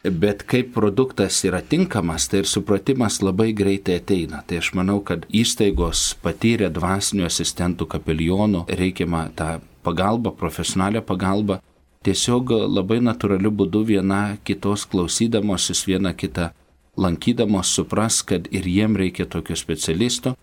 Bet 0.00 0.46
kaip 0.48 0.70
produktas 0.72 1.42
yra 1.44 1.60
tinkamas, 1.60 2.28
tai 2.32 2.40
ir 2.40 2.46
supratimas 2.48 3.18
labai 3.20 3.50
greitai 3.52 3.98
ateina. 4.00 4.40
Tai 4.48 4.60
aš 4.62 4.70
manau, 4.72 5.02
kad 5.04 5.26
įstaigos 5.28 6.14
patyrę 6.24 6.70
dvasinių 6.72 7.26
asistentų 7.28 7.84
kapelionų 7.84 8.64
reikiamą 8.80 9.26
tą 9.36 9.58
pagalbą, 9.84 10.32
profesionalią 10.40 11.02
pagalbą, 11.04 11.58
tiesiog 12.04 12.54
labai 12.72 13.02
natūraliu 13.04 13.52
būdu 13.52 13.84
viena 13.92 14.38
kitos 14.44 14.86
klausydamosis, 14.88 15.84
viena 15.84 16.14
kitą 16.16 16.48
lankydamos 16.96 17.70
supras, 17.74 18.22
kad 18.22 18.48
ir 18.50 18.66
jiem 18.66 18.96
reikia 18.96 19.26
tokio 19.26 19.56
specialisto 19.56 20.34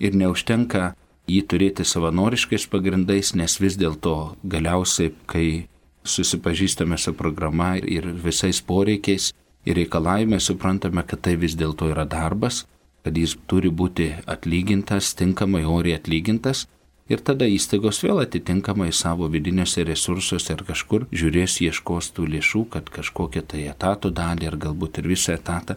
ir 0.00 0.16
neužtenka 0.16 0.94
jį 1.30 1.42
turėti 1.46 1.84
savanoriškais 1.86 2.66
pagrindais, 2.70 3.34
nes 3.34 3.58
vis 3.60 3.76
dėlto 3.78 4.34
galiausiai, 4.42 5.12
kai 5.26 5.66
susipažįstame 6.04 6.98
su 6.98 7.12
programa 7.14 7.76
ir 7.78 8.08
visais 8.24 8.62
poreikiais 8.64 9.30
ir 9.68 9.76
reikalavimais 9.76 10.48
suprantame, 10.48 11.04
kad 11.06 11.20
tai 11.20 11.36
vis 11.36 11.54
dėlto 11.54 11.90
yra 11.92 12.06
darbas, 12.08 12.64
kad 13.04 13.16
jis 13.16 13.36
turi 13.46 13.70
būti 13.70 14.10
atlygintas, 14.26 15.14
tinkamai 15.16 15.62
oriai 15.68 15.98
atlygintas 16.00 16.66
ir 17.10 17.20
tada 17.26 17.46
įstaigos 17.48 18.00
vėl 18.04 18.22
atitinkamai 18.24 18.90
savo 18.96 19.28
vidiniuose 19.28 19.84
resursuose 19.84 20.56
ar 20.56 20.64
kažkur 20.64 21.06
žiūrės 21.12 21.60
ieškos 21.66 22.12
tų 22.16 22.26
lėšų, 22.34 22.64
kad 22.72 22.90
kažkokią 22.90 23.44
tai 23.52 23.68
etato 23.68 24.10
dalį 24.10 24.50
ar 24.50 24.58
galbūt 24.66 25.02
ir 25.02 25.12
visą 25.12 25.36
etatą 25.36 25.76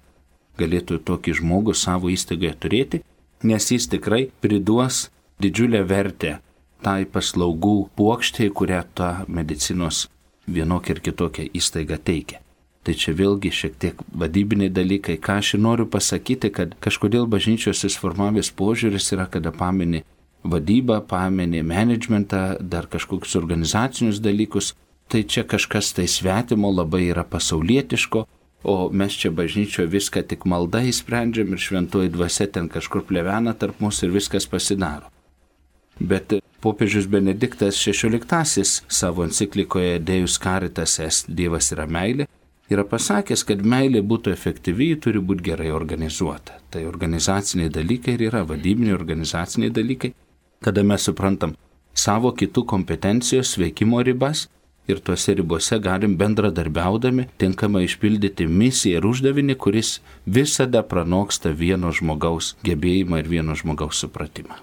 galėtų 0.59 0.99
tokį 1.07 1.39
žmogų 1.39 1.75
savo 1.77 2.11
įstaigoje 2.13 2.53
turėti, 2.59 3.03
nes 3.43 3.71
jis 3.71 3.89
tikrai 3.91 4.27
priduos 4.41 5.09
didžiulę 5.43 5.83
vertę 5.87 6.39
tai 6.83 7.03
paslaugų 7.09 7.75
puokštė, 7.97 8.49
kurią 8.51 8.81
ta 8.95 9.11
medicinos 9.27 10.07
vienokia 10.47 10.95
ir 10.95 11.03
kitokia 11.03 11.45
įstaiga 11.55 11.97
teikia. 11.97 12.41
Tai 12.83 12.95
čia 12.99 13.13
vėlgi 13.15 13.51
šiek 13.55 13.75
tiek 13.79 14.01
vadybiniai 14.11 14.71
dalykai. 14.73 15.15
Ką 15.15 15.37
aš 15.39 15.53
noriu 15.55 15.85
pasakyti, 15.87 16.51
kad 16.51 16.75
kažkodėl 16.83 17.29
bažnyčios 17.31 17.79
susiformavęs 17.79 18.51
požiūris 18.59 19.07
yra, 19.15 19.29
kada 19.31 19.53
pamini 19.55 20.03
vadybą, 20.43 20.99
pamini 21.07 21.63
managementą, 21.63 22.57
dar 22.59 22.89
kažkokius 22.91 23.37
organizacinius 23.39 24.19
dalykus. 24.19 24.73
Tai 25.07 25.23
čia 25.23 25.45
kažkas 25.47 25.93
tai 25.95 26.09
svetimo 26.11 26.71
labai 26.75 27.05
yra 27.13 27.23
pasaulietiško, 27.23 28.25
o 28.63 28.89
mes 28.91 29.15
čia 29.19 29.31
bažnyčioje 29.31 29.89
viską 29.91 30.23
tik 30.27 30.45
malda 30.49 30.83
įsprendžiam 30.87 31.51
ir 31.53 31.61
šventoji 31.61 32.13
dvasia 32.13 32.47
ten 32.47 32.69
kažkur 32.71 33.05
plevena 33.09 33.53
tarp 33.53 33.81
mūsų 33.83 34.07
ir 34.07 34.15
viskas 34.19 34.47
pasidaro. 34.49 35.09
Bet 35.99 36.33
popiežius 36.63 37.05
Benediktas 37.07 37.77
XVI 37.77 38.63
savo 38.87 39.27
enciklikoje 39.27 39.99
Dėjus 39.99 40.39
Caritas 40.41 40.97
est 40.99 41.29
Dievas 41.29 41.69
yra 41.75 41.85
meilė 41.85 42.27
yra 42.73 42.85
pasakęs, 42.87 43.43
kad 43.47 43.63
meilė 43.65 44.01
būtų 44.05 44.33
efektyvi, 44.33 44.93
turi 45.03 45.21
būti 45.21 45.47
gerai 45.49 45.71
organizuota. 45.75 46.57
Tai 46.71 46.85
organizaciniai 46.89 47.71
dalykai 47.73 48.15
ir 48.17 48.27
yra 48.29 48.43
vadybiniai 48.47 48.95
organizaciniai 48.95 49.73
dalykai, 49.73 50.13
kada 50.63 50.83
mes 50.87 51.05
suprantam 51.09 51.55
savo 51.93 52.31
kitų 52.33 52.65
kompetencijos 52.69 53.57
veikimo 53.61 54.01
ribas 54.05 54.47
ir 54.87 54.99
tuose 54.99 55.35
ribose 55.37 55.79
galim 55.79 56.17
bendradarbiaudami 56.19 57.27
tinkamai 57.41 57.85
išpildyti 57.87 58.47
misiją 58.47 58.99
ir 58.99 59.07
uždavinį, 59.07 59.55
kuris 59.55 59.95
visada 60.25 60.83
pranoksta 60.83 61.53
vieno 61.63 61.91
žmogaus 61.95 62.53
gebėjimą 62.67 63.23
ir 63.23 63.31
vieno 63.37 63.55
žmogaus 63.59 64.03
supratimą. 64.03 64.59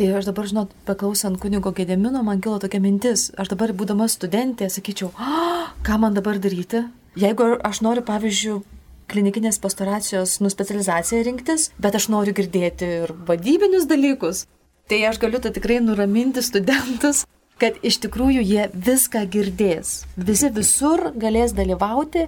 Tai 0.00 0.06
aš 0.16 0.30
dabar, 0.30 0.46
žinot, 0.48 0.70
beklausant 0.88 1.36
kunigo 1.42 1.74
Gedemino, 1.76 2.22
man 2.24 2.40
kilo 2.40 2.56
tokia 2.62 2.80
mintis, 2.80 3.28
aš 3.36 3.50
dabar 3.52 3.74
būdama 3.76 4.06
studentė, 4.08 4.70
sakyčiau, 4.72 5.10
ką 5.84 5.98
man 6.00 6.16
dabar 6.16 6.38
daryti, 6.40 6.86
jeigu 7.20 7.50
aš 7.66 7.82
noriu, 7.84 8.04
pavyzdžiui, 8.06 8.62
klinikinės 9.10 9.58
pastoracijos 9.60 10.38
nuspecializaciją 10.40 11.24
rinktis, 11.26 11.68
bet 11.82 11.98
aš 11.98 12.06
noriu 12.14 12.32
girdėti 12.38 12.88
ir 13.02 13.12
vadybinius 13.28 13.88
dalykus, 13.90 14.46
tai 14.88 15.02
aš 15.10 15.18
galiu 15.20 15.42
tai 15.42 15.52
tikrai 15.52 15.80
nuraminti 15.82 16.42
studentus, 16.46 17.26
kad 17.60 17.76
iš 17.86 18.00
tikrųjų 18.04 18.42
jie 18.44 18.68
viską 18.74 19.24
girdės. 19.32 20.04
Visi 20.16 20.50
visur 20.54 21.10
galės 21.20 21.52
dalyvauti, 21.56 22.26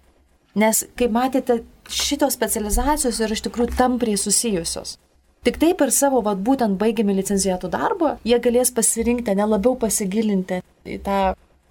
nes, 0.58 0.84
kaip 0.98 1.14
matėte, 1.14 1.62
šitos 1.88 2.36
specializacijos 2.36 3.20
yra 3.24 3.36
iš 3.36 3.44
tikrųjų 3.46 3.76
tampriai 3.78 4.20
susijusios. 4.20 4.98
Tik 5.42 5.56
taip 5.58 5.80
per 5.80 5.90
savo, 5.90 6.20
vad 6.22 6.38
būtent 6.46 6.78
baigiami 6.78 7.16
licencijato 7.18 7.66
darbą, 7.70 8.16
jie 8.22 8.38
galės 8.38 8.70
pasirinkti, 8.74 9.34
nelabiau 9.34 9.74
pasigilinti 9.74 10.60
į 10.86 11.00
tą 11.02 11.22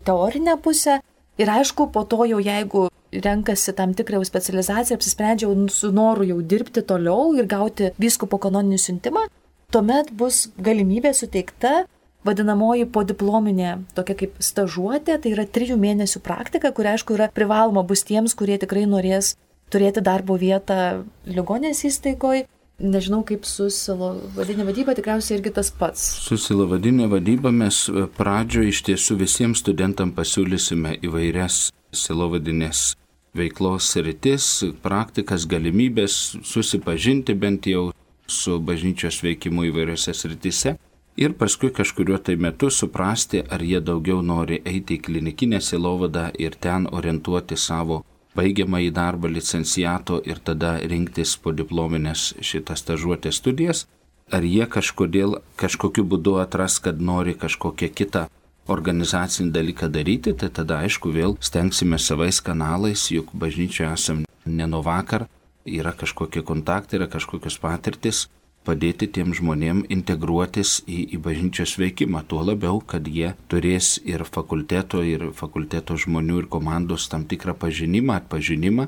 teorinę 0.04 0.58
pusę. 0.60 1.00
Ir 1.39 1.50
aišku, 1.50 1.88
po 1.93 2.04
to 2.04 2.26
jau 2.28 2.41
jeigu 2.43 2.89
renkasi 3.12 3.71
tam 3.78 3.93
tikrą 3.95 4.19
jau 4.19 4.28
specializaciją, 4.28 4.97
apsisprendžia 5.00 5.47
jau 5.47 5.69
su 5.71 5.91
noru 5.95 6.28
jau 6.28 6.41
dirbti 6.41 6.84
toliau 6.84 7.32
ir 7.39 7.47
gauti 7.47 7.93
vyskupo 8.02 8.41
kanoninį 8.43 8.80
siuntimą, 8.84 9.24
tuomet 9.71 10.12
bus 10.19 10.50
galimybė 10.60 11.13
suteikta 11.15 11.86
vadinamoji 12.27 12.88
podiplominė, 12.93 13.75
tokia 13.97 14.15
kaip 14.23 14.39
stažuotė, 14.43 15.17
tai 15.21 15.34
yra 15.34 15.45
trijų 15.45 15.77
mėnesių 15.81 16.21
praktika, 16.25 16.73
kuri 16.75 16.95
aišku 16.95 17.17
yra 17.17 17.31
privaloma 17.34 17.84
bus 17.88 18.05
tiems, 18.07 18.38
kurie 18.38 18.60
tikrai 18.62 18.88
norės 18.89 19.36
turėti 19.71 20.03
darbo 20.03 20.38
vietą 20.38 21.03
ligonės 21.25 21.86
įstaigoje 21.88 22.47
nežinau 22.81 23.21
kaip 23.27 23.45
su 23.45 23.69
silovadinė 23.73 24.65
vadyba, 24.65 24.95
tikriausiai 24.97 25.38
irgi 25.38 25.53
tas 25.55 25.71
pats. 25.75 26.03
Su 26.25 26.38
silovadinė 26.41 27.07
vadyba 27.12 27.51
mes 27.53 27.84
e, 27.89 28.07
pradžioje 28.17 28.73
iš 28.73 28.81
tiesų 28.89 29.17
visiems 29.21 29.62
studentam 29.63 30.13
pasiūlysime 30.17 30.97
įvairias 31.05 31.69
silovadinės 31.93 32.95
veiklos 33.38 33.93
rytis, 34.03 34.47
praktikas, 34.84 35.45
galimybės 35.47 36.17
susipažinti 36.47 37.36
bent 37.38 37.69
jau 37.69 37.91
su 38.27 38.57
bažnyčios 38.60 39.21
veikimu 39.23 39.69
įvairiose 39.69 40.15
sritise 40.15 40.75
ir 41.17 41.34
paskui 41.34 41.71
kažkuriuo 41.71 42.17
tai 42.17 42.36
metu 42.36 42.69
suprasti, 42.69 43.43
ar 43.50 43.63
jie 43.63 43.82
daugiau 43.82 44.21
nori 44.21 44.62
eiti 44.65 44.97
į 44.97 45.04
klinikinę 45.08 45.62
silovadą 45.62 46.30
ir 46.39 46.56
ten 46.56 46.88
orientuoti 46.91 47.58
savo 47.58 48.04
baigiamą 48.36 48.80
į 48.88 48.91
darbą 48.95 49.32
licenciato 49.32 50.21
ir 50.26 50.39
tada 50.39 50.78
rinktis 50.80 51.36
po 51.38 51.52
diplominės 51.52 52.32
šitas 52.39 52.84
stažuotės 52.86 53.41
studijas, 53.41 53.88
ar 54.32 54.47
jie 54.47 54.65
kažkodėl 54.65 55.41
kažkokiu 55.60 56.06
būdu 56.08 56.38
atras, 56.43 56.80
kad 56.80 57.02
nori 57.02 57.36
kažkokią 57.36 57.91
kitą 57.91 58.28
organizacinį 58.71 59.52
dalyką 59.52 59.89
daryti, 59.91 60.34
tai 60.34 60.50
tada 60.50 60.80
aišku 60.86 61.12
vėl 61.12 61.36
stengsime 61.43 62.00
savais 62.00 62.39
kanalais, 62.41 63.10
juk 63.12 63.34
bažnyčioje 63.34 63.91
esam 63.91 64.24
ne 64.45 64.67
nuo 64.67 64.82
vakar, 64.86 65.28
yra 65.65 65.91
kažkokie 65.91 66.43
kontaktai, 66.45 67.02
yra 67.02 67.10
kažkokios 67.12 67.58
patirtis, 67.60 68.28
padėti 68.67 69.08
tiem 69.10 69.34
žmonėm 69.38 69.84
integruotis 69.89 70.82
į, 70.86 71.15
į 71.15 71.21
bažnyčios 71.26 71.76
veikimą, 71.82 72.24
tuo 72.30 72.43
labiau, 72.45 72.82
kad 72.82 73.08
jie 73.08 73.34
turės 73.52 73.95
ir 74.06 74.24
fakulteto, 74.28 75.02
ir 75.06 75.32
fakulteto 75.38 75.97
žmonių, 75.97 76.43
ir 76.43 76.50
komandos 76.52 77.08
tam 77.12 77.26
tikrą 77.26 77.58
pažinimą, 77.58 78.21
atpažinimą. 78.21 78.88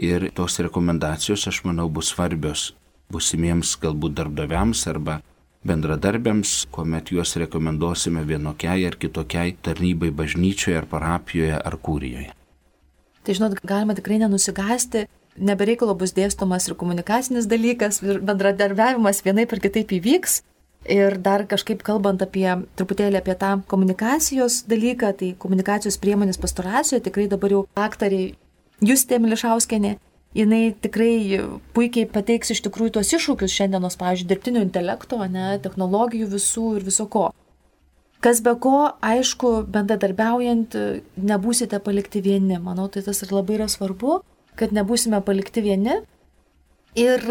Ir 0.00 0.30
tos 0.32 0.56
rekomendacijos, 0.62 1.44
aš 1.50 1.64
manau, 1.66 1.88
bus 1.92 2.14
svarbios 2.14 2.70
busimiems 3.12 3.74
galbūt 3.82 4.14
darbdaviams 4.16 4.86
arba 4.88 5.18
bendradarbiams, 5.66 6.66
kuomet 6.72 7.10
juos 7.12 7.34
rekomenduosime 7.42 8.22
vienokiai 8.24 8.86
ar 8.88 8.96
kitokiai 9.00 9.56
tarnybai 9.60 10.12
bažnyčioje 10.14 10.78
ar 10.78 10.86
parapijoje 10.88 11.58
ar 11.58 11.76
kūrijoje. 11.76 12.30
Tai 13.20 13.36
žinot, 13.36 13.58
galima 13.68 13.96
tikrai 13.98 14.22
nenusigasti, 14.22 15.04
nebereikalo 15.38 15.94
bus 15.98 16.14
dėstomas 16.16 16.68
ir 16.68 16.76
komunikacinis 16.80 17.48
dalykas, 17.50 18.00
ir 18.02 18.20
bendradarbiavimas 18.24 19.22
vienai 19.26 19.46
per 19.50 19.62
kitaip 19.62 19.92
įvyks. 19.98 20.40
Ir 20.90 21.18
dar 21.20 21.44
kažkaip 21.44 21.82
kalbant 21.84 22.22
apie 22.24 22.46
truputėlį 22.78 23.18
apie 23.20 23.34
tą 23.36 23.58
komunikacijos 23.68 24.62
dalyką, 24.70 25.10
tai 25.18 25.34
komunikacijos 25.38 25.98
priemonės 26.00 26.40
pastoracijoje 26.40 27.04
tikrai 27.04 27.26
dabar 27.28 27.52
jau 27.52 27.66
aktoriai 27.76 28.32
Justė 28.80 29.18
Milišauskenė, 29.20 29.98
jinai 30.32 30.72
tikrai 30.80 31.42
puikiai 31.76 32.08
pateiks 32.08 32.54
iš 32.54 32.62
tikrųjų 32.64 32.94
tuos 32.96 33.12
iššūkius 33.12 33.52
šiandienos, 33.52 33.98
pavyzdžiui, 34.00 34.30
dirbtinio 34.30 34.64
intelekto, 34.64 35.20
ne, 35.28 35.58
technologijų 35.60 36.30
visų 36.32 36.66
ir 36.78 36.88
viso 36.88 37.04
ko. 37.12 37.28
Kas 38.24 38.40
be 38.44 38.54
ko, 38.56 38.88
aišku, 39.04 39.52
bendradarbiaujant, 39.68 40.76
nebūsite 41.28 41.76
palikti 41.84 42.24
vieni. 42.24 42.56
Manau, 42.60 42.88
tai 42.88 43.04
tas 43.04 43.20
ir 43.24 43.36
labai 43.36 43.56
yra 43.60 43.68
svarbu 43.68 44.22
kad 44.60 44.74
nebūsime 44.76 45.22
palikti 45.24 45.64
vieni 45.64 46.00
ir 46.98 47.24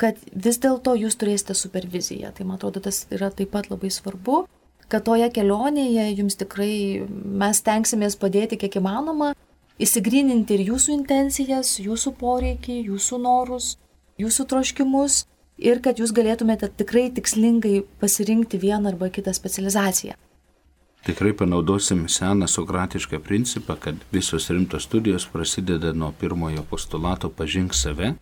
kad 0.00 0.18
vis 0.32 0.58
dėlto 0.62 0.96
jūs 0.98 1.16
turėsite 1.20 1.56
superviziją. 1.56 2.32
Tai 2.34 2.46
man 2.48 2.58
atrodo, 2.58 2.82
tas 2.84 3.04
yra 3.14 3.30
taip 3.32 3.54
pat 3.54 3.70
labai 3.70 3.90
svarbu, 3.94 4.44
kad 4.88 5.04
toje 5.06 5.30
kelionėje 5.32 6.10
jums 6.18 6.36
tikrai 6.40 7.06
mes 7.08 7.62
tenksimės 7.64 8.18
padėti 8.20 8.58
kiek 8.60 8.80
įmanoma, 8.80 9.32
įsigryninti 9.82 10.58
ir 10.58 10.66
jūsų 10.70 10.94
intencijas, 10.94 11.78
jūsų 11.82 12.14
poreikį, 12.20 12.82
jūsų 12.90 13.20
norus, 13.22 13.74
jūsų 14.20 14.46
troškimus 14.50 15.24
ir 15.58 15.80
kad 15.82 15.98
jūs 15.98 16.12
galėtumėte 16.14 16.70
tikrai 16.78 17.08
tikslingai 17.14 17.80
pasirinkti 18.02 18.60
vieną 18.62 18.94
arba 18.94 19.10
kitą 19.14 19.34
specializaciją. 19.34 20.18
Tikrai 21.04 21.34
panaudosim 21.36 22.06
seną 22.08 22.46
sokratišką 22.48 23.18
principą, 23.20 23.76
kad 23.76 23.96
visos 24.12 24.48
rimtos 24.50 24.86
studijos 24.88 25.26
prasideda 25.26 25.92
nuo 25.92 26.12
pirmojo 26.20 26.62
postulato 26.70 27.28
pažink 27.28 27.74
save 27.74 28.14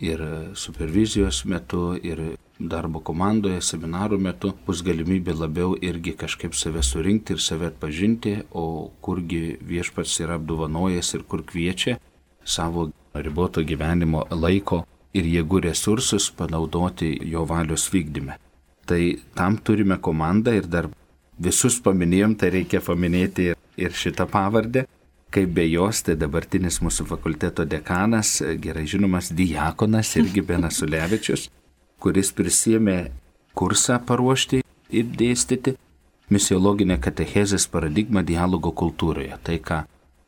ir 0.00 0.22
supervizijos 0.54 1.44
metu 1.44 1.94
ir 2.02 2.22
darbo 2.58 2.98
komandoje, 3.00 3.60
seminarų 3.62 4.18
metu 4.18 4.50
bus 4.66 4.82
galimybė 4.82 5.36
labiau 5.38 5.76
irgi 5.78 6.16
kažkaip 6.18 6.56
save 6.58 6.82
surinkti 6.82 7.36
ir 7.36 7.40
save 7.40 7.70
atpažinti, 7.70 8.34
o 8.50 8.90
kurgi 9.00 9.56
viešpats 9.62 10.18
yra 10.26 10.34
apdovanojęs 10.40 11.14
ir 11.14 11.22
kur 11.22 11.46
kviečia 11.46 12.00
savo 12.44 12.88
riboto 13.14 13.62
gyvenimo 13.62 14.26
laiko 14.30 14.82
ir 15.14 15.30
jėgų 15.36 15.62
resursus 15.68 16.32
panaudoti 16.34 17.14
jo 17.30 17.46
valios 17.46 17.86
vykdyme. 17.94 18.40
Tai 18.90 19.02
tam 19.38 19.62
turime 19.62 20.02
komandą 20.02 20.58
ir 20.58 20.66
dar 20.66 20.90
visus 21.38 21.80
paminėjom, 21.82 22.36
tai 22.38 22.50
reikia 22.54 22.80
paminėti 22.84 23.52
ir 23.54 23.96
šitą 23.96 24.26
pavardę. 24.30 24.86
Kaip 25.34 25.50
be 25.50 25.64
jos, 25.66 26.04
tai 26.06 26.14
dabartinis 26.14 26.78
mūsų 26.84 27.08
fakulteto 27.08 27.64
dekanas, 27.66 28.36
gerai 28.62 28.84
žinomas 28.86 29.32
Diakonas 29.34 30.12
irgi 30.20 30.44
Benas 30.46 30.78
Ulevičius, 30.84 31.48
kuris 31.98 32.30
prisėmė 32.30 32.98
kursą 33.58 33.98
paruošti 34.06 34.62
ir 34.94 35.10
dėstyti 35.18 35.74
misiologinę 36.30 37.00
katechezės 37.02 37.66
paradigmą 37.66 38.22
dialogo 38.22 38.70
kultūroje. 38.70 39.34
Tai, 39.42 39.58
ką 39.58 39.82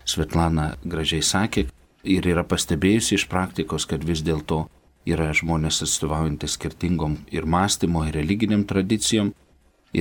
Svetlana 0.06 0.72
gražiai 0.82 1.22
sakė 1.22 1.68
ir 2.02 2.26
yra 2.26 2.42
pastebėjusi 2.46 3.16
iš 3.16 3.28
praktikos, 3.30 3.86
kad 3.86 4.02
vis 4.06 4.22
dėlto 4.26 4.64
yra 5.06 5.30
žmonės 5.34 5.84
atstovaujantis 5.86 6.56
skirtingom 6.58 7.20
ir 7.34 7.46
mąstymo, 7.46 8.04
ir 8.06 8.18
religiniam 8.18 8.64
tradicijom, 8.66 9.32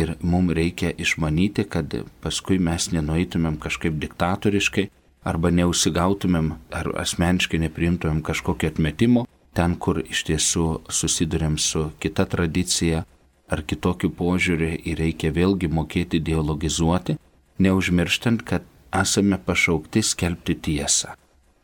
ir 0.01 0.15
mums 0.21 0.53
reikia 0.57 0.91
išmanyti, 0.91 1.65
kad 1.71 1.93
paskui 2.23 2.59
mes 2.59 2.91
nenueitumėm 2.91 3.57
kažkaip 3.63 3.95
diktatoriškai 4.01 4.89
arba 5.25 5.51
neusigautumėm 5.55 6.51
ar 6.79 6.91
asmeniškai 7.05 7.61
nepriimtumėm 7.65 8.21
kažkokio 8.25 8.73
atmetimo 8.73 9.25
ten, 9.55 9.75
kur 9.79 10.01
iš 10.03 10.25
tiesų 10.29 10.67
susidurėm 10.99 11.57
su 11.61 11.89
kita 12.03 12.27
tradicija 12.31 13.05
ar 13.49 13.61
kitokiu 13.69 14.11
požiūriu 14.19 14.73
ir 14.75 14.99
reikia 14.99 15.31
vėlgi 15.31 15.69
mokėti 15.71 16.19
dialogizuoti, 16.19 17.17
neužmirštant, 17.61 18.43
kad 18.43 18.65
esame 19.01 19.39
pašaukti 19.47 20.03
skelbti 20.03 20.57
tiesą. 20.67 21.15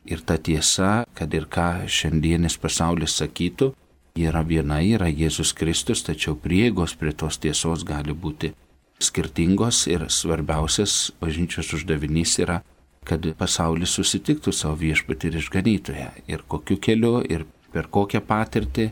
Ir 0.06 0.24
ta 0.26 0.38
tiesa, 0.38 1.04
kad 1.17 1.34
ir 1.38 1.46
ką 1.52 1.86
šiandienis 1.98 2.58
pasaulis 2.62 3.17
sakytų, 3.22 3.72
yra 4.15 4.43
viena, 4.43 4.82
yra 4.84 5.08
Jėzus 5.10 5.54
Kristus, 5.56 6.04
tačiau 6.04 6.36
prieigos 6.36 6.95
prie 7.00 7.13
tos 7.13 7.39
tiesos 7.39 7.86
gali 7.88 8.13
būti 8.13 8.54
skirtingos 9.02 9.88
ir 9.88 10.06
svarbiausias 10.10 11.12
bažnyčios 11.21 11.74
uždavinys 11.74 12.38
yra, 12.43 12.62
kad 13.08 13.26
pasaulis 13.38 13.95
susitiktų 13.97 14.54
savo 14.54 14.78
viešpatį 14.82 15.32
ir 15.32 15.38
išganytoje. 15.41 16.10
Ir 16.28 16.43
kokiu 16.47 16.78
keliu 16.78 17.21
ir 17.26 17.47
per 17.74 17.88
kokią 17.89 18.21
patirtį 18.28 18.91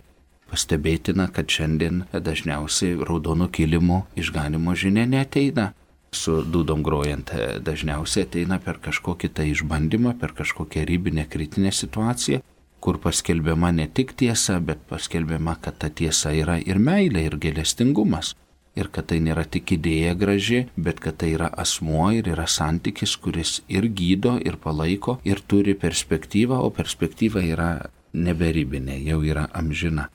pastebėtina, 0.50 1.28
kad 1.30 1.52
šiandien 1.52 2.06
dažniausiai 2.14 2.98
raudonų 3.06 3.52
kilimų 3.54 4.02
išganimo 4.18 4.74
žinia 4.74 5.06
neteina. 5.06 5.74
Su 6.10 6.40
dūdom 6.42 6.82
grojant 6.82 7.30
dažniausiai 7.62 8.26
ateina 8.26 8.58
per 8.58 8.80
kažkokį 8.82 9.30
tai 9.30 9.52
išbandymą, 9.52 10.16
per 10.18 10.34
kažkokią 10.34 10.88
rybinę 10.90 11.28
kritinę 11.30 11.70
situaciją 11.70 12.42
kur 12.80 13.00
paskelbiama 13.04 13.72
ne 13.72 13.88
tik 13.88 14.14
tiesa, 14.18 14.60
bet 14.60 14.86
paskelbiama, 14.90 15.56
kad 15.62 15.80
ta 15.82 15.90
tiesa 15.90 16.32
yra 16.36 16.60
ir 16.60 16.80
meilė, 16.80 17.26
ir 17.30 17.38
gelestingumas. 17.42 18.36
Ir 18.78 18.88
kad 18.94 19.10
tai 19.10 19.18
nėra 19.20 19.44
tik 19.50 19.74
idėja 19.76 20.14
graži, 20.16 20.60
bet 20.78 21.02
kad 21.04 21.18
tai 21.20 21.34
yra 21.36 21.50
asmuo 21.64 22.12
ir 22.16 22.30
yra 22.32 22.46
santykis, 22.48 23.16
kuris 23.18 23.60
ir 23.68 23.90
gydo, 23.92 24.38
ir 24.40 24.60
palaiko, 24.62 25.18
ir 25.28 25.42
turi 25.42 25.74
perspektyvą, 25.76 26.62
o 26.64 26.70
perspektyva 26.70 27.44
yra 27.44 27.72
neberibinė, 28.14 29.00
jau 29.10 29.20
yra 29.26 29.50
amžina. 29.58 30.08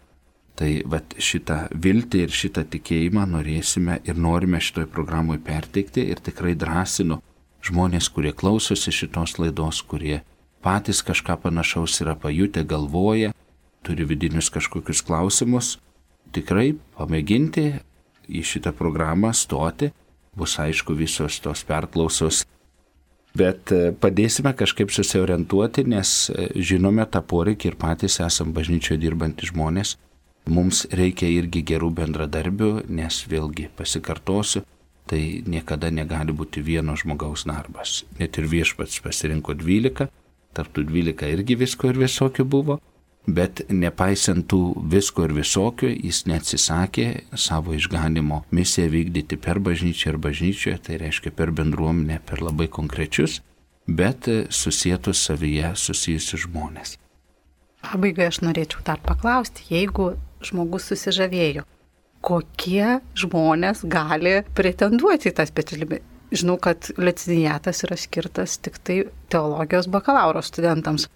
Tai 0.55 0.71
vat 0.87 1.17
šitą 1.19 1.65
viltį 1.75 2.25
ir 2.25 2.33
šitą 2.33 2.63
tikėjimą 2.71 3.27
norėsime 3.27 3.99
ir 4.07 4.17
norime 4.17 4.61
šitoj 4.63 4.87
programui 4.87 5.41
perteikti 5.43 6.07
ir 6.15 6.23
tikrai 6.23 6.55
drąsinu 6.55 7.19
žmonės, 7.65 8.09
kurie 8.15 8.33
klausosi 8.37 8.93
šitos 8.95 9.39
laidos, 9.41 9.83
kurie 9.83 10.21
patys 10.65 11.03
kažką 11.05 11.37
panašaus 11.45 12.01
yra 12.01 12.17
pajutę, 12.17 12.65
galvoja, 12.65 13.35
turi 13.85 14.07
vidinius 14.09 14.49
kažkokius 14.53 15.05
klausimus, 15.05 15.77
tikrai 16.33 16.73
pamėginti 16.97 17.69
į 18.29 18.43
šitą 18.49 18.73
programą 18.77 19.35
stoti. 19.37 19.93
Bus 20.35 20.57
aišku 20.59 20.97
visos 20.99 21.37
tos 21.39 21.63
perklausos. 21.69 22.43
Bet 23.39 23.71
e, 23.75 23.91
padėsime 23.95 24.55
kažkaip 24.55 24.91
susiorientuoti, 24.95 25.85
nes 25.91 26.11
e, 26.31 26.49
žinome 26.59 27.05
tą 27.11 27.23
poreikį 27.23 27.71
ir 27.71 27.77
patys 27.79 28.21
esam 28.23 28.53
bažnyčioje 28.55 28.99
dirbantys 29.03 29.53
žmonės. 29.53 29.97
Mums 30.51 30.85
reikia 30.93 31.31
irgi 31.31 31.63
gerų 31.67 31.91
bendradarbių, 31.99 32.71
nes 32.93 33.21
vėlgi 33.31 33.69
pasikartosiu, 33.79 34.65
tai 35.11 35.21
niekada 35.47 35.91
negali 35.95 36.35
būti 36.37 36.63
vieno 36.65 36.97
žmogaus 36.99 37.47
darbas. 37.49 38.03
Net 38.19 38.39
ir 38.39 38.51
viešpats 38.51 39.01
pasirinko 39.05 39.55
12, 39.59 40.11
tarptų 40.57 40.87
12 40.91 41.31
irgi 41.37 41.59
visko 41.61 41.91
ir 41.91 42.01
visokių 42.07 42.47
buvo, 42.49 42.79
Bet 43.25 43.63
nepaisant 43.73 44.45
tų 44.53 44.75
visko 44.93 45.25
ir 45.25 45.33
visokio, 45.33 45.89
jis 45.89 46.27
neatsisakė 46.29 47.07
savo 47.41 47.73
išganimo 47.73 48.43
misiją 48.53 48.91
vykdyti 48.93 49.39
per 49.41 49.63
bažnyčią 49.65 50.13
ir 50.13 50.19
bažnyčioje, 50.21 50.77
tai 50.85 50.99
reiškia 51.01 51.33
per 51.33 51.55
bendruomenę, 51.57 52.21
per 52.29 52.45
labai 52.45 52.69
konkrečius, 52.69 53.39
bet 53.89 54.29
susijęs 54.53 55.25
savyje 55.25 55.73
susijusius 55.73 56.45
žmonės. 56.45 56.99
Pabaigai 57.85 58.29
aš 58.29 58.43
norėčiau 58.45 58.85
dar 58.85 59.01
paklausti, 59.01 59.65
jeigu 59.73 60.15
žmogus 60.45 60.91
susižavėjo, 60.93 61.65
kokie 62.25 63.01
žmonės 63.17 63.87
gali 63.89 64.43
pretenduoti 64.53 65.33
į 65.33 65.37
tą 65.41 65.49
specialybę. 65.49 66.05
Žinau, 66.35 66.57
kad 66.59 66.89
licencijatas 66.99 67.85
yra 67.87 67.97
skirtas 68.01 68.57
tik 68.59 68.81
tai 68.83 68.97
teologijos 69.31 69.87
bakalauro 69.87 70.43
studentams. 70.43 71.07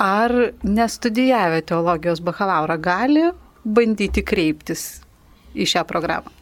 Ar 0.00 0.32
nestudijavę 0.66 1.60
teologijos 1.62 2.22
bakalauro 2.24 2.74
gali 2.82 3.28
bandyti 3.64 4.24
kreiptis 4.26 4.88
į 5.54 5.68
šią 5.70 5.84
programą? 5.86 6.32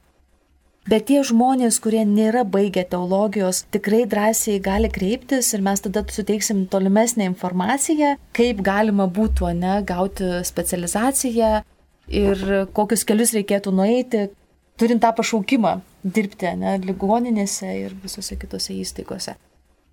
Bet 0.88 1.04
tie 1.06 1.20
žmonės, 1.22 1.76
kurie 1.78 2.00
nėra 2.08 2.42
baigę 2.42 2.82
teologijos, 2.90 3.60
tikrai 3.70 4.00
drąsiai 4.10 4.56
gali 4.64 4.88
kreiptis 4.90 5.52
ir 5.54 5.62
mes 5.62 5.84
tada 5.84 6.02
suteiksim 6.10 6.64
tolimesnę 6.72 7.28
informaciją, 7.28 8.16
kaip 8.34 8.64
galima 8.66 9.06
būtų 9.06 9.52
ne, 9.60 9.76
gauti 9.86 10.40
specializaciją 10.48 11.52
ir 12.10 12.42
kokius 12.74 13.06
kelius 13.06 13.36
reikėtų 13.36 13.76
nueiti, 13.76 14.26
turint 14.80 15.04
tą 15.04 15.12
pašaukimą 15.20 15.76
dirbti 16.02 16.54
ne, 16.58 16.76
ligoninėse 16.82 17.68
ir 17.78 17.96
visose 18.02 18.36
kitose 18.38 18.74
įstaigose. 18.74 19.36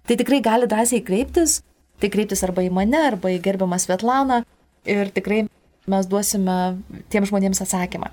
Tai 0.09 0.17
tikrai 0.17 0.39
gali 0.41 0.69
drąsiai 0.69 1.03
kreiptis, 1.05 1.59
tai 2.01 2.09
kreiptis 2.09 2.41
arba 2.47 2.63
į 2.65 2.71
mane, 2.73 3.01
arba 3.11 3.31
į 3.33 3.41
gerbiamą 3.45 3.77
Svetlaną 3.81 4.41
ir 4.89 5.11
tikrai 5.13 5.43
mes 5.89 6.09
duosime 6.09 6.79
tiem 7.13 7.27
žmonėms 7.29 7.61
atsakymą. 7.65 8.09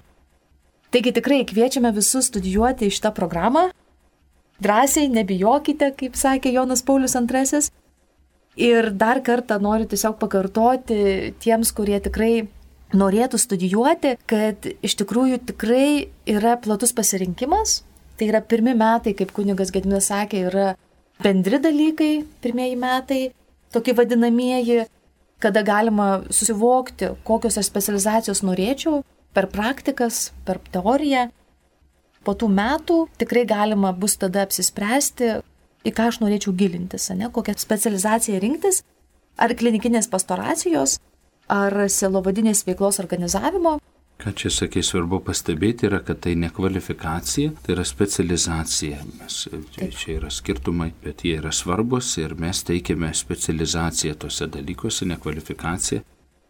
Taigi 0.92 1.12
tikrai 1.16 1.42
kviečiame 1.48 1.90
visus 1.96 2.28
studijuoti 2.30 2.90
šitą 2.92 3.12
programą. 3.16 3.68
Drąsiai, 4.62 5.10
nebijokite, 5.12 5.90
kaip 5.98 6.14
sakė 6.16 6.54
Jonas 6.54 6.84
Paulius 6.86 7.16
II. 7.16 7.66
Ir 8.56 8.88
dar 8.96 9.20
kartą 9.20 9.58
noriu 9.60 9.84
tiesiog 9.84 10.16
pakartoti 10.16 11.34
tiems, 11.42 11.74
kurie 11.76 11.98
tikrai 12.00 12.46
norėtų 12.94 13.38
studijuoti, 13.40 14.16
kad 14.30 14.66
iš 14.84 14.96
tikrųjų 15.00 15.40
tikrai 15.50 16.08
yra 16.30 16.56
platus 16.62 16.94
pasirinkimas. 16.94 17.80
Tai 18.16 18.28
yra 18.30 18.40
pirmi 18.40 18.72
metai, 18.76 19.12
kaip 19.16 19.32
kunigas 19.36 19.72
Gedminas 19.74 20.08
sakė, 20.08 20.46
yra 20.48 20.68
bendri 21.22 21.58
dalykai, 21.60 22.12
pirmieji 22.44 22.78
metai 22.80 23.22
tokie 23.74 23.92
vadinamieji, 23.96 24.86
kada 25.42 25.62
galima 25.66 26.22
susivokti, 26.32 27.10
kokios 27.28 27.58
aš 27.60 27.68
specializacijos 27.68 28.40
norėčiau 28.46 29.02
per 29.36 29.50
praktikas, 29.52 30.30
per 30.46 30.62
teoriją. 30.72 31.26
Po 32.24 32.32
tų 32.34 32.48
metų 32.50 33.02
tikrai 33.20 33.44
galima 33.46 33.92
bus 33.92 34.16
tada 34.18 34.46
apsispręsti, 34.46 35.36
į 35.86 35.92
ką 35.94 36.08
aš 36.10 36.20
norėčiau 36.22 36.54
gilintis, 36.56 37.10
ne, 37.14 37.28
kokią 37.30 37.54
specializaciją 37.60 38.40
rinktis, 38.42 38.80
ar 39.36 39.52
klinikinės 39.54 40.08
pastoracijos, 40.10 40.96
ar 41.52 41.86
selovadinės 41.92 42.64
veiklos 42.66 43.00
organizavimo, 43.02 43.78
Ką 44.16 44.30
čia 44.32 44.48
sakai 44.48 44.80
svarbu 44.80 45.18
pastebėti 45.26 45.84
yra, 45.90 45.98
kad 46.00 46.22
tai 46.24 46.32
ne 46.40 46.48
kvalifikacija, 46.48 47.50
tai 47.62 47.74
yra 47.74 47.84
specializacija. 47.84 49.02
Mes, 49.18 49.42
čia, 49.74 49.88
čia 49.92 50.14
yra 50.14 50.30
skirtumai, 50.32 50.88
bet 51.04 51.20
jie 51.26 51.34
yra 51.36 51.52
svarbus 51.52 52.14
ir 52.22 52.32
mes 52.40 52.62
teikiame 52.64 53.10
specializaciją 53.14 54.16
tose 54.24 54.48
dalykuose, 54.48 55.04
ne 55.10 55.18
kvalifikaciją, 55.20 56.00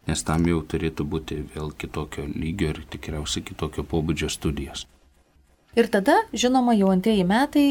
nes 0.07 0.23
tam 0.29 0.47
jau 0.47 0.61
turėtų 0.63 1.09
būti 1.11 1.41
vėl 1.57 1.73
kitokio 1.75 2.29
lygio 2.31 2.71
ir 2.71 2.85
tikriausiai 2.95 3.43
kitokio 3.51 3.83
pobūdžio 3.91 4.31
studijos. 4.31 4.87
Ir 5.77 5.91
tada, 5.91 6.21
žinoma, 6.33 6.77
jau 6.79 6.95
antrieji 6.95 7.27
metai 7.27 7.67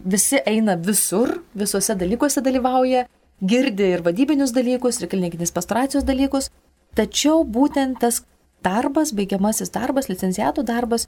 visi 0.00 0.40
eina 0.40 0.80
visur, 0.80 1.36
visuose 1.54 1.94
dalykuose 2.00 2.40
dalyvauja, 2.40 3.04
girdi 3.40 3.90
ir 3.96 4.04
vadybinius 4.06 4.54
dalykus, 4.56 5.00
ir 5.00 5.10
klinikinės 5.12 5.52
pastoracijos 5.52 6.06
dalykus, 6.08 6.50
tačiau 6.96 7.44
būtent 7.44 8.00
tas 8.00 8.22
darbas, 8.64 9.12
baigiamasis 9.12 9.72
darbas, 9.74 10.08
licenciatų 10.08 10.64
darbas 10.66 11.06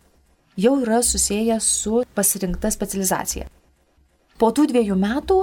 jau 0.58 0.74
yra 0.82 1.00
susijęs 1.02 1.64
su 1.82 2.02
pasirinkta 2.14 2.70
specializacija. 2.74 3.48
Po 4.38 4.50
tų 4.54 4.68
dviejų 4.72 4.96
metų, 4.98 5.38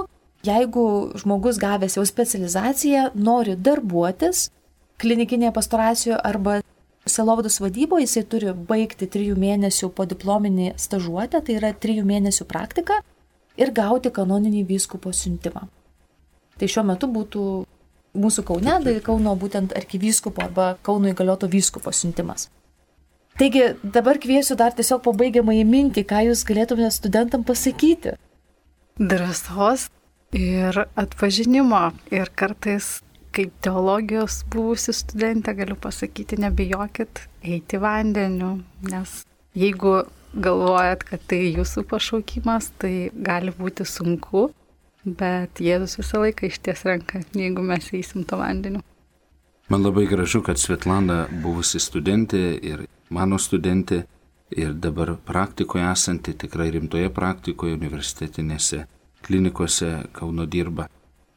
jeigu 0.46 0.86
žmogus 1.20 1.58
gavęs 1.60 1.98
jau 1.98 2.04
specializaciją 2.06 3.10
nori 3.14 3.56
darbuotis 3.56 4.50
klinikinėje 5.00 5.52
pastoracijoje 5.52 6.20
arba 6.24 6.60
selovados 7.06 7.60
vadyboje, 7.60 8.06
jisai 8.06 8.24
turi 8.30 8.52
baigti 8.68 9.08
trijų 9.10 9.36
mėnesių 9.38 9.90
po 9.94 10.06
diplominį 10.08 10.72
stažuotę, 10.80 11.42
tai 11.44 11.58
yra 11.60 11.72
trijų 11.72 12.06
mėnesių 12.08 12.48
praktika 12.48 13.02
ir 13.56 13.72
gauti 13.76 14.10
kanoninį 14.10 14.64
vyskupo 14.70 15.12
siuntimą. 15.12 15.68
Tai 16.56 16.68
šiuo 16.72 16.84
metu 16.88 17.08
būtų 17.12 17.46
mūsų 18.16 18.44
Kaune, 18.48 18.76
tai 18.84 18.94
Kauno 19.04 19.34
būtent 19.38 19.74
arkivyskupo 19.76 20.44
arba 20.44 20.74
Kauno 20.86 21.10
įgalioto 21.12 21.48
vyskupo 21.52 21.92
siuntimas. 21.92 22.48
Taigi 23.36 23.74
dabar 23.82 24.16
kviesiu 24.16 24.56
dar 24.56 24.72
tiesiog 24.72 25.02
pabaigiamą 25.04 25.58
į 25.58 25.66
mintį, 25.68 26.06
ką 26.08 26.22
jūs 26.30 26.46
galėtumėte 26.48 26.94
studentam 26.96 27.44
pasakyti. 27.44 28.14
Drąsos 28.96 29.90
ir 30.32 30.86
atpažinimo 30.96 31.90
ir 32.08 32.32
kartais 32.32 32.96
kaip 33.36 33.52
teologijos 33.60 34.40
buvusi 34.48 34.94
studentė 34.96 35.52
galiu 35.58 35.76
pasakyti, 35.76 36.38
nebijokit 36.40 37.26
eiti 37.44 37.80
vandeniu, 37.82 38.62
nes 38.88 39.18
jeigu 39.52 39.98
galvojat, 40.32 41.04
kad 41.04 41.20
tai 41.28 41.42
jūsų 41.58 41.84
pašaukimas, 41.90 42.70
tai 42.80 43.10
gali 43.12 43.52
būti 43.56 43.84
sunku, 43.88 44.48
bet 45.06 45.62
Jėzus 45.62 45.96
visą 46.00 46.20
laiką 46.24 46.50
išties 46.50 46.82
ranką, 46.86 47.22
jeigu 47.38 47.62
mes 47.62 47.86
eisim 47.94 48.26
to 48.26 48.38
vandeniu. 48.40 48.82
Man 49.70 49.82
labai 49.82 50.06
gražu, 50.06 50.42
kad 50.46 50.58
Svetlana 50.58 51.26
buvusi 51.42 51.80
studentė 51.82 52.42
ir 52.62 52.84
mano 53.10 53.38
studentė 53.38 54.04
ir 54.50 54.74
dabar 54.74 55.16
praktikoje 55.26 55.86
esanti, 55.90 56.34
tikrai 56.34 56.68
rimtoje 56.74 57.10
praktikoje, 57.10 57.74
universitetinėse 57.78 58.84
klinikose 59.26 60.06
Kauno 60.14 60.46
dirba. 60.46 60.86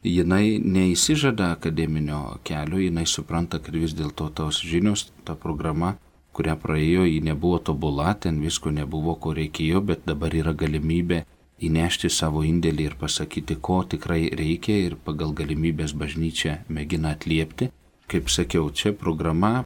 Jinai 0.06 0.60
neįsižada 0.62 1.50
akademinio 1.56 2.38
kelio, 2.46 2.78
jinai 2.80 3.04
supranta, 3.06 3.58
kad 3.58 3.74
vis 3.74 3.92
dėlto 3.98 4.30
tos 4.34 4.62
žinios, 4.64 5.10
ta 5.26 5.34
programa, 5.34 5.96
kurią 6.32 6.54
praėjo, 6.62 7.04
ji 7.04 7.18
nebuvo 7.26 7.58
tobula, 7.58 8.14
ten 8.14 8.38
visko 8.40 8.70
nebuvo, 8.72 9.16
ko 9.20 9.34
reikėjo, 9.36 9.82
bet 9.90 10.06
dabar 10.08 10.34
yra 10.34 10.54
galimybė 10.54 11.24
įnešti 11.66 12.10
savo 12.10 12.42
indėlį 12.46 12.86
ir 12.90 12.96
pasakyti, 13.00 13.56
ko 13.60 13.82
tikrai 13.84 14.30
reikia 14.36 14.76
ir 14.86 14.96
pagal 15.04 15.34
galimybės 15.36 15.94
bažnyčia 15.96 16.60
mėgina 16.68 17.14
atliepti. 17.16 17.70
Kaip 18.10 18.30
sakiau, 18.32 18.70
čia 18.74 18.92
programa 18.96 19.64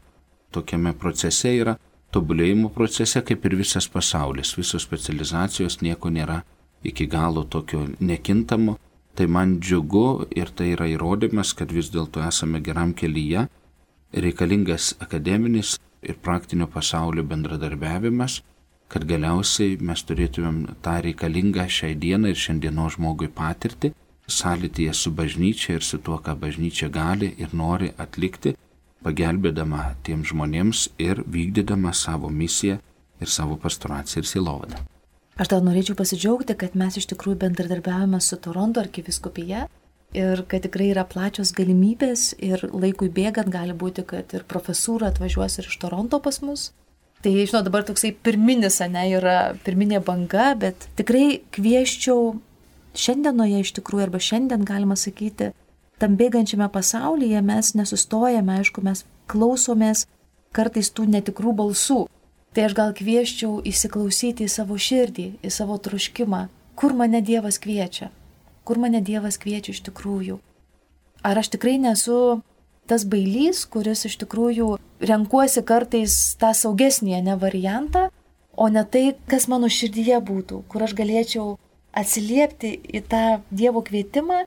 tokiame 0.52 0.92
procese 0.98 1.54
yra 1.56 1.76
tobulėjimo 2.14 2.70
procese 2.74 3.22
kaip 3.26 3.46
ir 3.46 3.56
visas 3.58 3.88
pasaulis, 3.90 4.54
visos 4.58 4.84
specializacijos 4.86 5.80
nieko 5.82 6.10
nėra 6.10 6.42
iki 6.84 7.06
galo 7.10 7.44
tokio 7.44 7.86
nekintamo. 8.00 8.78
Tai 9.14 9.26
man 9.30 9.60
džiugu 9.62 10.26
ir 10.34 10.50
tai 10.50 10.72
yra 10.74 10.88
įrodymas, 10.90 11.52
kad 11.54 11.70
vis 11.70 11.92
dėlto 11.94 12.22
esame 12.26 12.58
geram 12.60 12.90
kelyje, 12.98 13.46
reikalingas 14.10 14.96
akademinis 14.98 15.76
ir 16.02 16.18
praktinio 16.22 16.66
pasaulio 16.70 17.22
bendradarbiavimas 17.22 18.40
kad 18.88 19.04
galiausiai 19.08 19.78
mes 19.80 20.02
turėtumėm 20.06 20.58
tą 20.84 20.98
reikalingą 21.06 21.66
šiai 21.76 21.96
dienai 21.98 22.34
ir 22.34 22.40
šiandieno 22.40 22.88
žmogui 22.94 23.28
patirti, 23.28 23.92
sąlytyje 24.26 24.94
su 24.94 25.10
bažnyčia 25.10 25.78
ir 25.78 25.84
su 25.84 25.98
tuo, 25.98 26.18
ką 26.18 26.36
bažnyčia 26.40 26.88
gali 26.88 27.34
ir 27.38 27.52
nori 27.52 27.90
atlikti, 27.98 28.54
pagelbėdama 29.04 29.94
tiem 30.06 30.24
žmonėms 30.24 30.88
ir 30.98 31.22
vykdydama 31.26 31.92
savo 31.92 32.30
misiją 32.32 32.78
ir 33.20 33.28
savo 33.28 33.56
pastoraciją 33.60 34.22
ir 34.22 34.28
silovadą. 34.28 34.82
Aš 35.34 35.50
dar 35.50 35.64
norėčiau 35.66 35.96
pasidžiaugti, 35.98 36.54
kad 36.54 36.76
mes 36.78 36.96
iš 37.00 37.08
tikrųjų 37.10 37.40
bendradarbiavame 37.42 38.20
su 38.22 38.38
Toronto 38.38 38.80
arkiviskupija 38.80 39.66
ir 40.14 40.44
kad 40.46 40.62
tikrai 40.62 40.92
yra 40.92 41.02
plačios 41.10 41.50
galimybės 41.56 42.36
ir 42.38 42.62
laikui 42.70 43.10
bėgant 43.10 43.50
gali 43.50 43.74
būti, 43.74 44.06
kad 44.06 44.30
ir 44.36 44.46
profesūra 44.46 45.10
atvažiuos 45.10 45.58
ir 45.58 45.68
iš 45.72 45.80
Toronto 45.82 46.22
pas 46.22 46.38
mus 46.46 46.70
Tai, 47.24 47.32
žinau, 47.32 47.62
dabar 47.64 47.86
toksai 47.88 48.10
pirminis, 48.12 48.82
ne, 48.92 49.02
yra 49.16 49.54
pirminė 49.64 50.02
banga, 50.04 50.50
bet 50.60 50.82
tikrai 50.98 51.38
kvieščiau 51.56 52.34
šiandienoje 53.00 53.62
iš 53.64 53.70
tikrųjų, 53.78 54.02
arba 54.04 54.20
šiandien 54.20 54.66
galima 54.68 54.96
sakyti, 55.00 55.54
tam 56.02 56.18
bėgančiame 56.20 56.68
pasaulyje 56.74 57.40
mes 57.40 57.72
nesustojame, 57.80 58.58
aišku, 58.60 58.84
mes 58.84 59.06
klausomės 59.32 60.04
kartais 60.52 60.92
tų 60.92 61.08
netikrų 61.14 61.54
balsų. 61.62 62.02
Tai 62.54 62.68
aš 62.68 62.76
gal 62.76 62.92
kvieščiau 62.94 63.56
įsiklausyti 63.72 64.44
į 64.44 64.52
savo 64.52 64.76
širdį, 64.76 65.26
į 65.40 65.50
savo 65.50 65.80
troškimą, 65.80 66.44
kur 66.76 66.92
mane 66.92 67.24
Dievas 67.24 67.56
kviečia, 67.56 68.10
kur 68.68 68.78
mane 68.84 69.00
Dievas 69.00 69.40
kviečia 69.40 69.72
iš 69.72 69.80
tikrųjų. 69.88 70.42
Ar 71.24 71.40
aš 71.40 71.54
tikrai 71.56 71.78
nesu 71.80 72.44
tas 72.90 73.04
bailys, 73.08 73.64
kuris 73.70 74.04
iš 74.08 74.18
tikrųjų 74.22 74.74
renkuosi 75.04 75.62
kartais 75.66 76.16
tą 76.40 76.52
saugesnį 76.56 77.22
ne 77.24 77.36
variantą, 77.40 78.08
o 78.56 78.68
ne 78.68 78.84
tai, 78.84 79.14
kas 79.30 79.48
mano 79.50 79.70
širdyje 79.70 80.20
būtų, 80.24 80.62
kur 80.70 80.84
aš 80.86 80.94
galėčiau 80.98 81.54
atsiliepti 81.94 82.74
į 82.98 83.02
tą 83.10 83.24
Dievo 83.50 83.82
kvietimą 83.86 84.44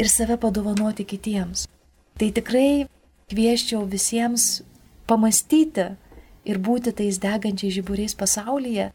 ir 0.00 0.08
save 0.08 0.38
padovanoti 0.40 1.04
kitiems. 1.04 1.66
Tai 2.20 2.28
tikrai 2.36 2.86
kvieščiau 3.32 3.84
visiems 3.88 4.62
pamastyti 5.08 5.90
ir 6.48 6.58
būti 6.58 6.92
tais 6.96 7.20
degančiais 7.20 7.74
žiburiais 7.76 8.16
pasaulyje, 8.16 8.90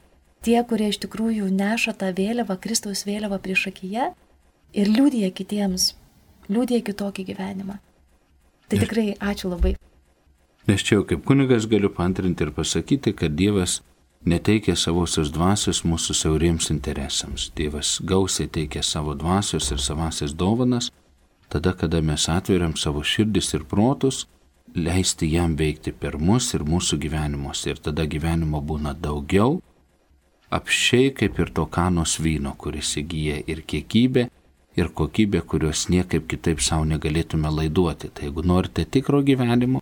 tie, 0.45 0.58
kurie 0.70 0.89
iš 0.91 1.01
tikrųjų 1.06 1.49
neša 1.53 1.95
tą 1.99 2.12
vėliavą, 2.16 2.58
Kristaus 2.62 3.06
vėliavą 3.08 3.39
prieš 3.41 3.70
akiją 3.72 4.12
ir 4.76 4.91
liūdija 4.91 5.32
kitiems, 5.34 5.93
liūdija 6.49 6.86
kitokį 6.86 7.30
gyvenimą. 7.32 7.80
Tai 8.70 8.80
tikrai 8.82 9.13
ačiū 9.20 9.51
labai. 9.51 9.76
Nes 10.66 10.82
čia 10.82 10.97
jau 10.97 11.05
kaip 11.05 11.26
kunigas 11.26 11.68
galiu 11.70 11.91
pantrinti 11.93 12.43
ir 12.43 12.51
pasakyti, 12.51 13.13
kad 13.13 13.36
Dievas 13.38 13.82
neteikia 14.26 14.74
savosios 14.76 15.30
dvasios 15.34 15.84
mūsų 15.86 16.16
siauriems 16.18 16.72
interesams. 16.74 17.51
Dievas 17.57 17.99
gausiai 18.01 18.49
teikia 18.49 18.82
savo 18.84 19.13
dvasios 19.13 19.70
ir 19.72 19.82
savasias 19.82 20.34
dovanas, 20.34 20.89
tada, 21.49 21.76
kada 21.78 22.01
mes 22.01 22.26
atveriam 22.30 22.74
savo 22.76 23.03
širdis 23.05 23.53
ir 23.53 23.68
protus, 23.70 24.26
leisti 24.74 25.30
jam 25.32 25.53
veikti 25.55 25.93
per 25.93 26.18
mus 26.18 26.51
ir 26.57 26.66
mūsų 26.66 26.97
gyvenimuose. 27.05 27.76
Ir 27.76 27.82
tada 27.86 28.07
gyvenimo 28.09 28.61
būna 28.66 28.95
daugiau, 28.97 29.59
apšiai 30.49 31.13
kaip 31.13 31.39
ir 31.39 31.53
to 31.53 31.68
kanos 31.70 32.18
vyno, 32.20 32.55
kuris 32.57 32.95
įgyja 33.01 33.43
ir 33.45 33.61
kiekybę, 33.61 34.30
ir 34.76 34.91
kokybę, 34.93 35.41
kurios 35.41 35.88
niekaip 35.89 36.28
kitaip 36.28 36.61
savo 36.61 36.86
negalėtume 36.89 37.51
laiduoti. 37.51 38.11
Tai 38.13 38.28
jeigu 38.28 38.43
norite 38.43 38.86
tikro 38.86 39.21
gyvenimo, 39.23 39.82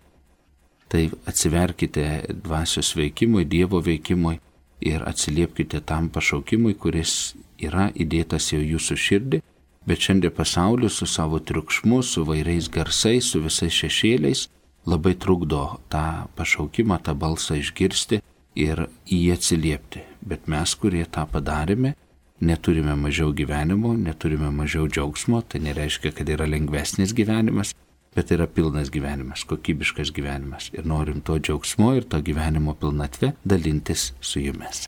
tai 0.88 1.08
atsiverkite 1.26 2.36
dvasios 2.44 2.94
veikimui, 2.96 3.46
Dievo 3.50 3.82
veikimui 3.82 4.40
ir 4.86 5.06
atsiliepkite 5.10 5.82
tam 5.82 6.10
pašaukimui, 6.14 6.76
kuris 6.78 7.34
yra 7.58 7.90
įdėtas 7.96 8.52
jau 8.54 8.62
jūsų 8.62 8.98
širdį, 9.06 9.42
bet 9.88 10.06
šiandien 10.06 10.34
pasaulis 10.36 11.00
su 11.00 11.08
savo 11.10 11.40
triukšmu, 11.40 12.04
su 12.04 12.24
vairiais 12.28 12.70
garsais, 12.70 13.32
su 13.32 13.42
visais 13.44 13.74
šešėliais 13.74 14.48
labai 14.86 15.16
trukdo 15.16 15.80
tą 15.90 16.28
pašaukimą, 16.38 17.00
tą 17.04 17.16
balsą 17.16 17.58
išgirsti 17.60 18.22
ir 18.60 18.86
į 19.08 19.20
jį 19.26 19.34
atsiliepti. 19.38 20.04
Bet 20.22 20.48
mes, 20.52 20.76
kurie 20.80 21.04
tą 21.06 21.26
padarėme, 21.32 21.96
neturime 22.42 22.96
mažiau 22.96 23.34
gyvenimo, 23.34 23.94
neturime 23.98 24.50
mažiau 24.52 24.88
džiaugsmo, 24.88 25.42
tai 25.42 25.62
nereiškia, 25.64 26.12
kad 26.12 26.30
yra 26.30 26.48
lengvesnis 26.50 27.14
gyvenimas, 27.14 27.74
bet 28.16 28.32
yra 28.32 28.48
pilnas 28.48 28.90
gyvenimas, 28.94 29.46
kokybiškas 29.50 30.12
gyvenimas. 30.16 30.70
Ir 30.74 30.88
norim 30.88 31.22
to 31.22 31.38
džiaugsmo 31.40 31.94
ir 31.98 32.08
to 32.10 32.22
gyvenimo 32.22 32.76
pilnatvę 32.80 33.34
dalintis 33.46 34.12
su 34.22 34.40
jumis. 34.40 34.88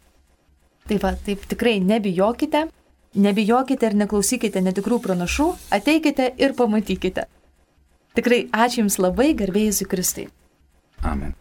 Taip 0.85 1.01
pat, 1.01 1.21
taip 1.25 1.45
tikrai 1.49 1.79
nebijokite, 1.81 2.67
nebijokite 3.15 3.89
ir 3.89 3.95
neklausykite 4.03 4.61
netikrų 4.61 4.99
pranašų, 5.01 5.47
ateikite 5.73 6.29
ir 6.37 6.53
pamatykite. 6.57 7.25
Tikrai 8.15 8.45
ačiū 8.53 8.83
Jums 8.85 8.99
labai, 9.01 9.33
garbėjai 9.35 9.87
Kristai. 9.91 10.29
Amen. 11.03 11.33